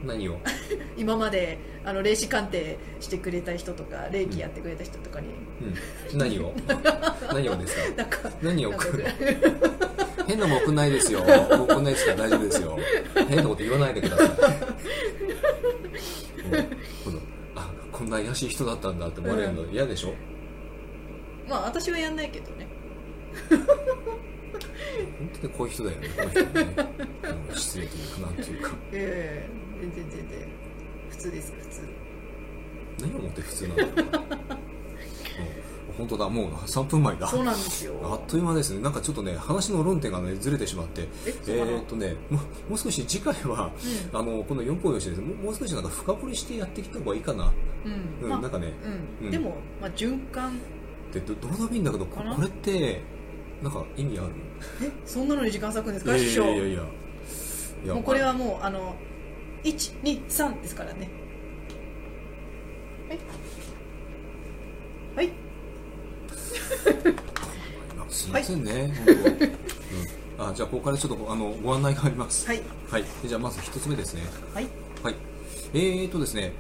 [0.05, 0.37] 何を？
[0.97, 5.29] 今まであの霊視鑑定してくれた人とか霊気やってくれた人とかに、
[6.13, 6.19] うん。
[6.19, 6.53] 何を？
[7.33, 8.05] 何をですか？
[8.07, 9.05] か何を送る？
[10.27, 11.21] 変なもん送んないですよ。
[11.21, 12.79] 送んないですから大丈夫ですよ。
[13.29, 14.35] 変なこと言わないでください、 うん。
[17.05, 17.19] この
[17.57, 20.15] あこんな怪しい人だったんだって思われるの嫌でしょ、
[21.53, 22.67] まあ私はやんないけどね。
[25.19, 26.09] 本当にこういう人だよね。
[26.17, 26.77] この人ね、
[27.51, 28.71] うん失礼というかなんていうか。
[28.93, 29.51] ええ
[29.83, 30.49] 全然全然
[31.11, 31.81] 普通です普通。
[33.03, 34.63] 何をもって普通なんだろうな、うん
[35.99, 37.29] 本当だもう3分前だ。
[37.29, 37.93] そうなんですよ。
[38.03, 38.81] あっという間ですね。
[38.81, 41.03] なんかちょっとね話の論点がねずれてしまって。
[41.03, 42.39] ええーっとねも
[42.75, 43.71] う少し次回は、
[44.13, 44.19] うん。
[44.19, 45.19] あのこの4本用紙です。
[45.19, 47.53] ねもうもう少しなんか深掘りしてやってきた方がいいかな、
[47.85, 48.73] うん、うんまあなんかね。
[49.21, 49.27] うん。
[49.27, 49.31] うん。
[49.31, 50.59] でも、まあ、循環
[51.13, 53.01] でどどうでもいいんだけどこれって
[53.63, 54.29] なんか意味ある？
[54.83, 54.91] え？
[55.05, 56.17] そんなのに時間割くんですか？
[56.17, 56.83] いやい師匠やいやいや。
[57.85, 58.71] いやもうこれはもうあ。
[58.71, 58.95] の
[59.65, 61.09] 123ですからね。
[63.09, 63.19] はい。
[65.15, 65.33] はい。
[68.01, 69.13] あ すいませんね、本当、
[70.45, 72.47] うん、あじゃあここからちょっとあのご案内があります。
[72.49, 72.63] はい。
[72.91, 74.23] はい、じゃあまず一つ目ですね。
[74.53, 74.67] はい。
[75.05, 75.15] はい。
[75.75, 76.53] えーとですね、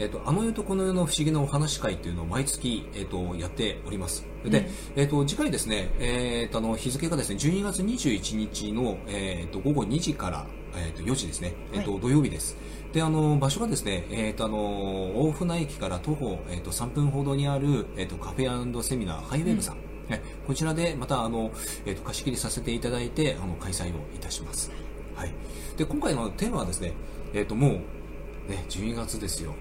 [0.00, 4.26] えっ、と、あの世とこの世の不思議なお話会っていうのを毎月、えっ、と、やっております。
[4.44, 12.56] で、うんえっ、と、次回ですね、えっ、と、あの、日付がですね、12月21日の、えっ、と、午後2時から、えっ、と、4時ですね、えっ、と、は土曜日です。
[12.94, 19.76] で、あの、場所がですね、えっ、と、あの、大船駅から徒歩、えっ、と、3分ほどにある、えっ、と、カフェセミナー、ハイウェブさん。
[20.10, 21.52] はいこちらでまたあの、
[21.86, 24.72] えっと貸し切りさせていただいてあの開催をいたします、
[25.14, 25.32] はい、
[25.76, 26.94] で今回のテーマはですね、
[27.32, 27.70] えっともう、
[28.50, 29.54] ね、12月ですよ、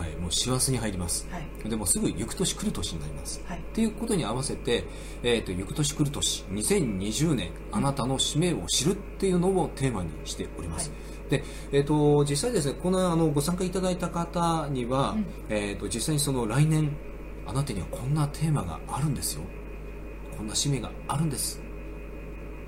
[0.00, 1.28] はいはい、もう師走に入ります。
[1.30, 1.68] はい。
[1.68, 3.42] でもすぐ行く年来る年になります。
[3.46, 3.58] はい。
[3.58, 4.84] っていうことに合わせて、
[5.22, 10.90] えー、と行く年来る年2020年あなたの使命を知るっていうのをテーマにしております、
[11.28, 15.26] でえー、と実際ですねこのあのご参加いただいた方には、うん。
[15.50, 16.96] えー、と実際にその来年
[17.46, 19.42] あなたにはこんなテーマがあるんですよ。
[20.36, 21.60] こんな使命があるんです。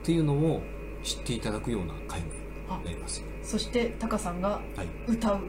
[0.02, 0.60] っていうのを
[1.02, 2.26] 知っていただくような会に
[2.68, 3.24] あなります。
[3.42, 4.88] そしてタカさんがはい。
[5.08, 5.40] 歌う。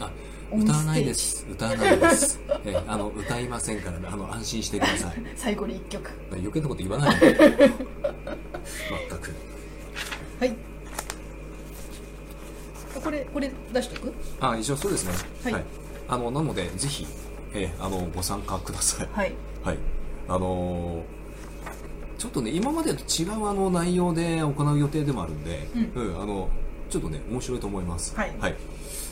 [0.00, 1.46] あオンステージ歌わないです。
[1.50, 5.22] 歌わないです、えーあの歌いませんから、ね、あの安心してください。
[5.36, 6.10] 最後に1曲。
[6.32, 7.28] 余計なこと言わないで。
[7.34, 9.34] 全く。
[10.40, 10.54] はい。
[13.02, 14.12] これこれ出しとく？
[14.40, 15.12] あ一応そうですね。
[15.52, 15.64] はい。
[16.08, 17.06] あのなのでぜひ、
[17.54, 19.08] えーあのご参加ください。
[19.12, 19.34] はい。
[19.64, 19.78] はい。
[20.28, 21.02] あのー
[22.18, 26.50] ちょっとね今までと違うあの内容で行う予定でもあるんで、ううんあの
[26.90, 28.14] ちょっとね面白いと思います。
[28.14, 28.34] はい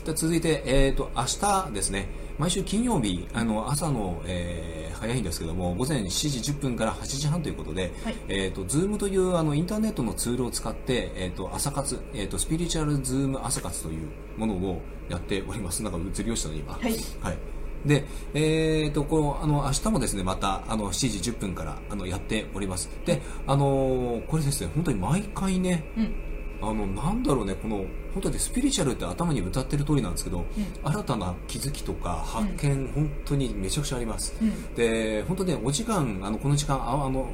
[0.05, 2.07] で続いて、えー、と明日ですね。
[2.37, 8.15] 毎週金曜日あの朝の、えー早いんですけども午前7時10分から8時半ということで、はい。
[8.27, 15.81] えー、と Zoom というあのインターネットのツールを使って、えー、と朝活、えー、とスピリチュアルズーム朝活というものをやっております。
[15.83, 16.73] なんか映りましたね今。
[16.73, 16.91] はい。
[17.21, 17.37] はい。
[17.85, 22.89] で、えー、とこのあの明日もですねまたあの7時10分からあのやっております。
[23.05, 26.28] であのーこれですね本当に毎回ねうん
[26.61, 30.45] あのなんだろうねこの本当にスピリチュアルって頭に歌ってる通りなんですけど、
[30.83, 34.75] 新たな気づきとか発見、本当にめちゃくちゃあります、うん。
[34.75, 37.29] で本当ねお時間あのこの時間ああの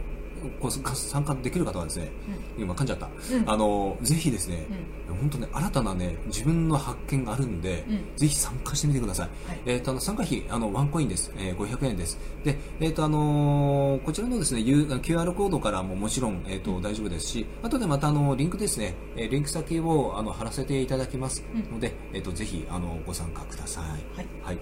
[0.72, 2.12] 参加できる方はですね、
[2.58, 3.50] 今噛んじゃった、うん。
[3.50, 4.66] あのぜひですね、
[5.08, 8.16] 本当ね新たなね自分の発見があるんで、うん。
[8.16, 9.62] ぜひ参加してみてください、はい。
[9.66, 12.18] えー、とあの参加費あのワンコインです、えー500円です。
[12.44, 23.84] で、えーとあのーこちらのですね QR コードからももちろん、えーと大丈夫ですし後でまたあのリンクですね、えーリンク先をあの貼らせていただきますので、えー、とぜひあのご参加ください。
[23.86, 24.28] はい。
[24.44, 24.58] はい、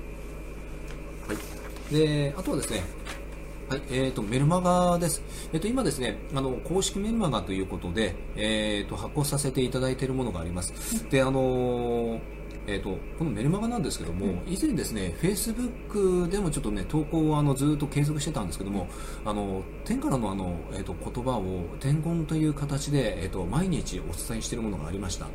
[1.27, 1.33] は
[1.91, 2.83] い、であとはですね
[3.69, 11.09] はい、えー、とメルマガです、えー、と今ですねあの公式メルマガということで、えー、と発行させていただいているものがあります。
[11.09, 12.19] であのー
[12.65, 18.87] えー、とこのメルマガなんですけども、以前ですね、フェイスブックでもちょっとね、投稿をあのずっと継続してたんですけども、
[19.25, 25.27] あの天からのあの、えー、と言葉を伝言という形で、えー、と毎日お伝えしているものがありました。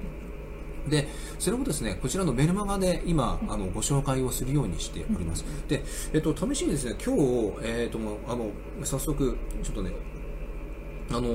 [0.88, 1.08] で
[1.38, 8.50] それをですねこちらのメルマガで今あのご紹介をするようにしております、で、えっと、試しにですね今日、えっと、あの
[8.84, 9.92] 早速ちょっとね
[11.10, 11.28] あの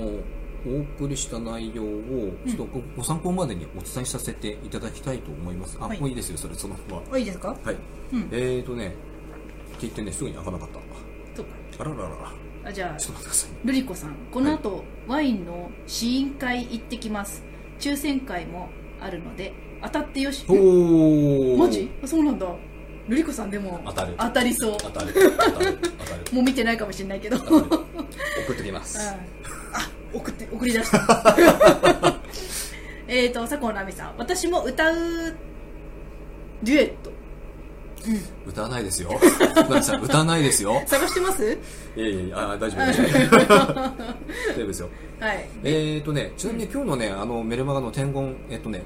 [0.65, 5.77] お送りした内容をちょっとご,、ご参考までにお伝えさせていただきたいと思います。
[5.81, 5.99] あ、はい。
[5.99, 7.03] もういいですよそれそのまま。
[7.11, 7.49] あいいですか？
[7.49, 7.75] はい、
[8.13, 8.29] うん。
[8.31, 8.95] えっ、とねって
[9.81, 10.79] 言ってねすぐに開かなかった。
[11.35, 11.51] そうか。
[11.79, 12.09] あららら。
[12.09, 12.33] ら
[12.65, 13.51] あじゃあちょっと待ってください。
[13.51, 14.15] ねルリコさん。
[14.31, 17.43] この後、ワインの試飲会行ってきます。
[17.79, 18.69] 抽選会も
[19.03, 20.45] あるので当たってよし。
[20.47, 21.57] おー。
[21.57, 21.91] マジ？
[22.03, 22.47] あそうなんだ。
[23.07, 24.15] ルリコさんでも当たる。
[24.17, 24.77] 当たりそう。
[24.79, 25.13] 当たる。
[25.13, 25.77] 当たる。
[25.99, 26.23] 当たる。
[26.31, 27.37] もう見てないかもしれないけど。
[27.37, 27.59] 送
[28.53, 28.97] ってきます。
[29.73, 31.37] あ送って送り出した。
[33.07, 34.13] えっと佐藤奈美さん。
[34.17, 34.95] 私も歌う
[36.63, 37.11] デュエット
[38.45, 39.09] 歌わないですよ。
[40.03, 40.81] 歌わないですよ。
[40.87, 41.57] 探してます？
[41.95, 43.07] いやいやあ大丈夫大丈夫。
[43.07, 44.89] 大丈夫ですよ。
[45.19, 48.83] はいえーとね、ちなみに今日のね、あの、メルマガの伝言、えっとね、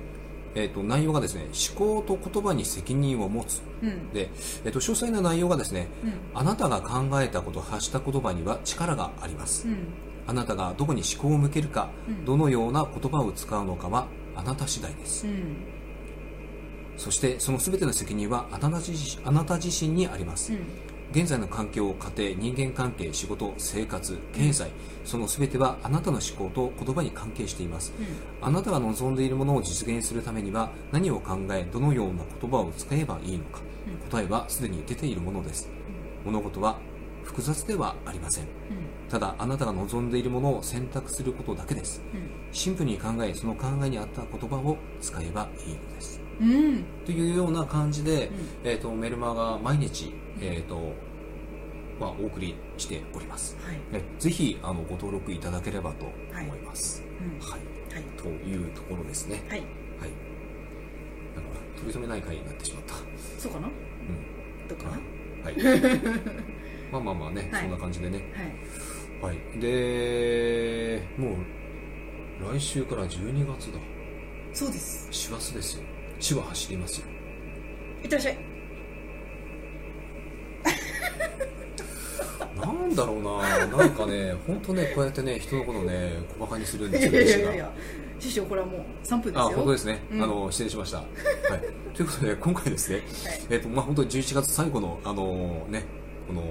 [0.56, 1.48] えっと、内容がですね、
[1.78, 3.62] 思考と言葉に責任を持つ。
[3.82, 4.30] うんで、
[4.66, 9.68] えっと、詳細な内容がですね、うんあなたが考えたこと、発した言葉には力があります。
[9.68, 9.78] うん
[10.30, 15.26] あなたがどこに思考を向けるか、うんどのような言葉を使うのかは、あなた次第です。
[16.98, 20.54] うんそして、その全ての責任はあなた自身あなた自身にあります。
[20.54, 20.60] うん
[21.10, 24.70] 現在の環境、家庭、人間関係、仕事、生活、経済、
[25.06, 27.94] その全てはあなたの思考と言葉に関係しています。
[28.42, 33.62] あなたが望んでいるものを実現するためには何を考え、どのような言葉を使えばいいのか。
[34.12, 35.70] 答えはすでに出ているものです。
[36.26, 36.78] 物事は
[37.24, 38.46] 複雑ではありません。
[39.10, 42.02] ただあなたが望んでいるものを選択することだけです。
[42.52, 46.17] シンプルに考え、その考えに合った言葉を使えばいいのです。
[47.06, 48.30] というような感じで、ん
[48.64, 50.94] えー、とメルマガ毎日、えーと
[52.00, 53.58] まあ、お送りしております。
[53.66, 56.06] はいえぜひあのご登録いただければと
[56.40, 57.04] 思います。
[57.20, 57.60] うんはい、
[57.94, 59.44] はいというところですね。
[59.50, 59.66] はいは
[60.06, 60.12] い。
[61.36, 62.94] なんか取り留めない回になってしまった。
[63.40, 63.68] そうかな？
[63.68, 64.68] うん。
[64.68, 64.92] どうかな？
[65.44, 65.56] はい。
[66.92, 68.32] まあまあまあね、はいそんな感じでね。
[69.20, 69.60] はいはい。
[69.60, 73.80] で、もう来週から12月だ。
[74.54, 75.84] そうです師走ですよ。
[76.20, 77.08] 師は走りますよ。
[78.04, 78.38] いってらっしゃい
[82.58, 87.72] なんだろうな、なんかね、本当ね、こうやってね、人のことね、小馬鹿にするんですよ、いやいやいや
[88.20, 90.02] 師匠これはもう3分ですあ、よ本当ですね。
[90.12, 90.98] うんあの、失礼しました。
[90.98, 91.08] はい。
[91.94, 93.04] ということで、今回ですね、
[93.50, 95.86] えっ、と、まあ、本当に11月最後の、あのね、
[96.28, 96.42] この、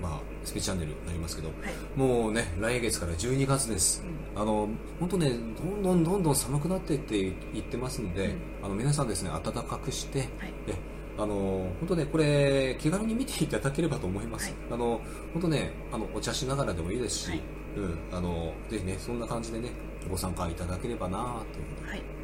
[0.00, 1.98] まあ、スピチャンネルになりますけど、はい。
[1.98, 4.02] もうね、来月から12月です。
[4.34, 4.68] あの、
[4.98, 7.20] 本当ね、どんどんどんどん寒くなっていって
[7.52, 8.66] 言ってますので、うん。
[8.66, 10.28] あの、皆さんですね、暖かくして、はい。
[10.66, 10.74] え
[11.18, 11.34] あの
[11.80, 14.50] 本当ね、これ、気軽に見ていただければと思います。
[14.50, 14.54] はい。
[14.70, 15.00] あの
[15.32, 17.42] 本当ね、あのお茶しながらでもいいですし、はい。
[17.76, 19.70] うん、あのぜひね、そんな感じでね、
[20.08, 21.18] ご参加いただければな
[21.52, 21.88] という。
[21.88, 22.17] はいはい。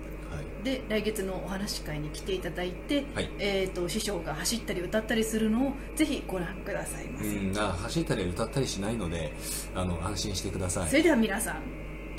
[0.62, 9.32] で来月のお話し会に来ていただいて、はいえー、と師匠が走ったり歌ったりするのをぜひご覧くださいませ、うん、あ走ったり歌ったりしないので、
[9.74, 10.88] あの安心してください。
[10.88, 11.56] それでは皆さん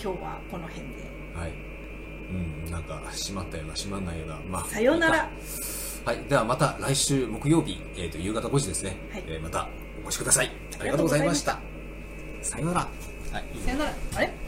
[0.01, 0.95] 今日はこの辺で
[1.36, 1.53] はい。
[2.28, 4.66] うん、なんか閉まったような閉まんないような、まあ。
[4.66, 5.30] さようないら
[6.05, 9.68] はい、ではまた来週木曜日、えー、と夕方5時ですね、はいえーまた
[10.03, 10.51] お越しください。
[10.80, 11.59] ありがとうございました。
[12.43, 12.80] さようなら。
[12.82, 12.88] は
[13.39, 13.43] い。
[13.66, 14.44] さよならあれ？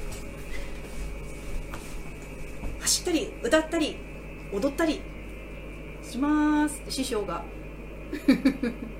[2.88, 3.98] 走ったり歌ったり
[4.54, 5.02] 踊ったり
[6.02, 6.82] します。
[6.88, 7.44] 師匠が。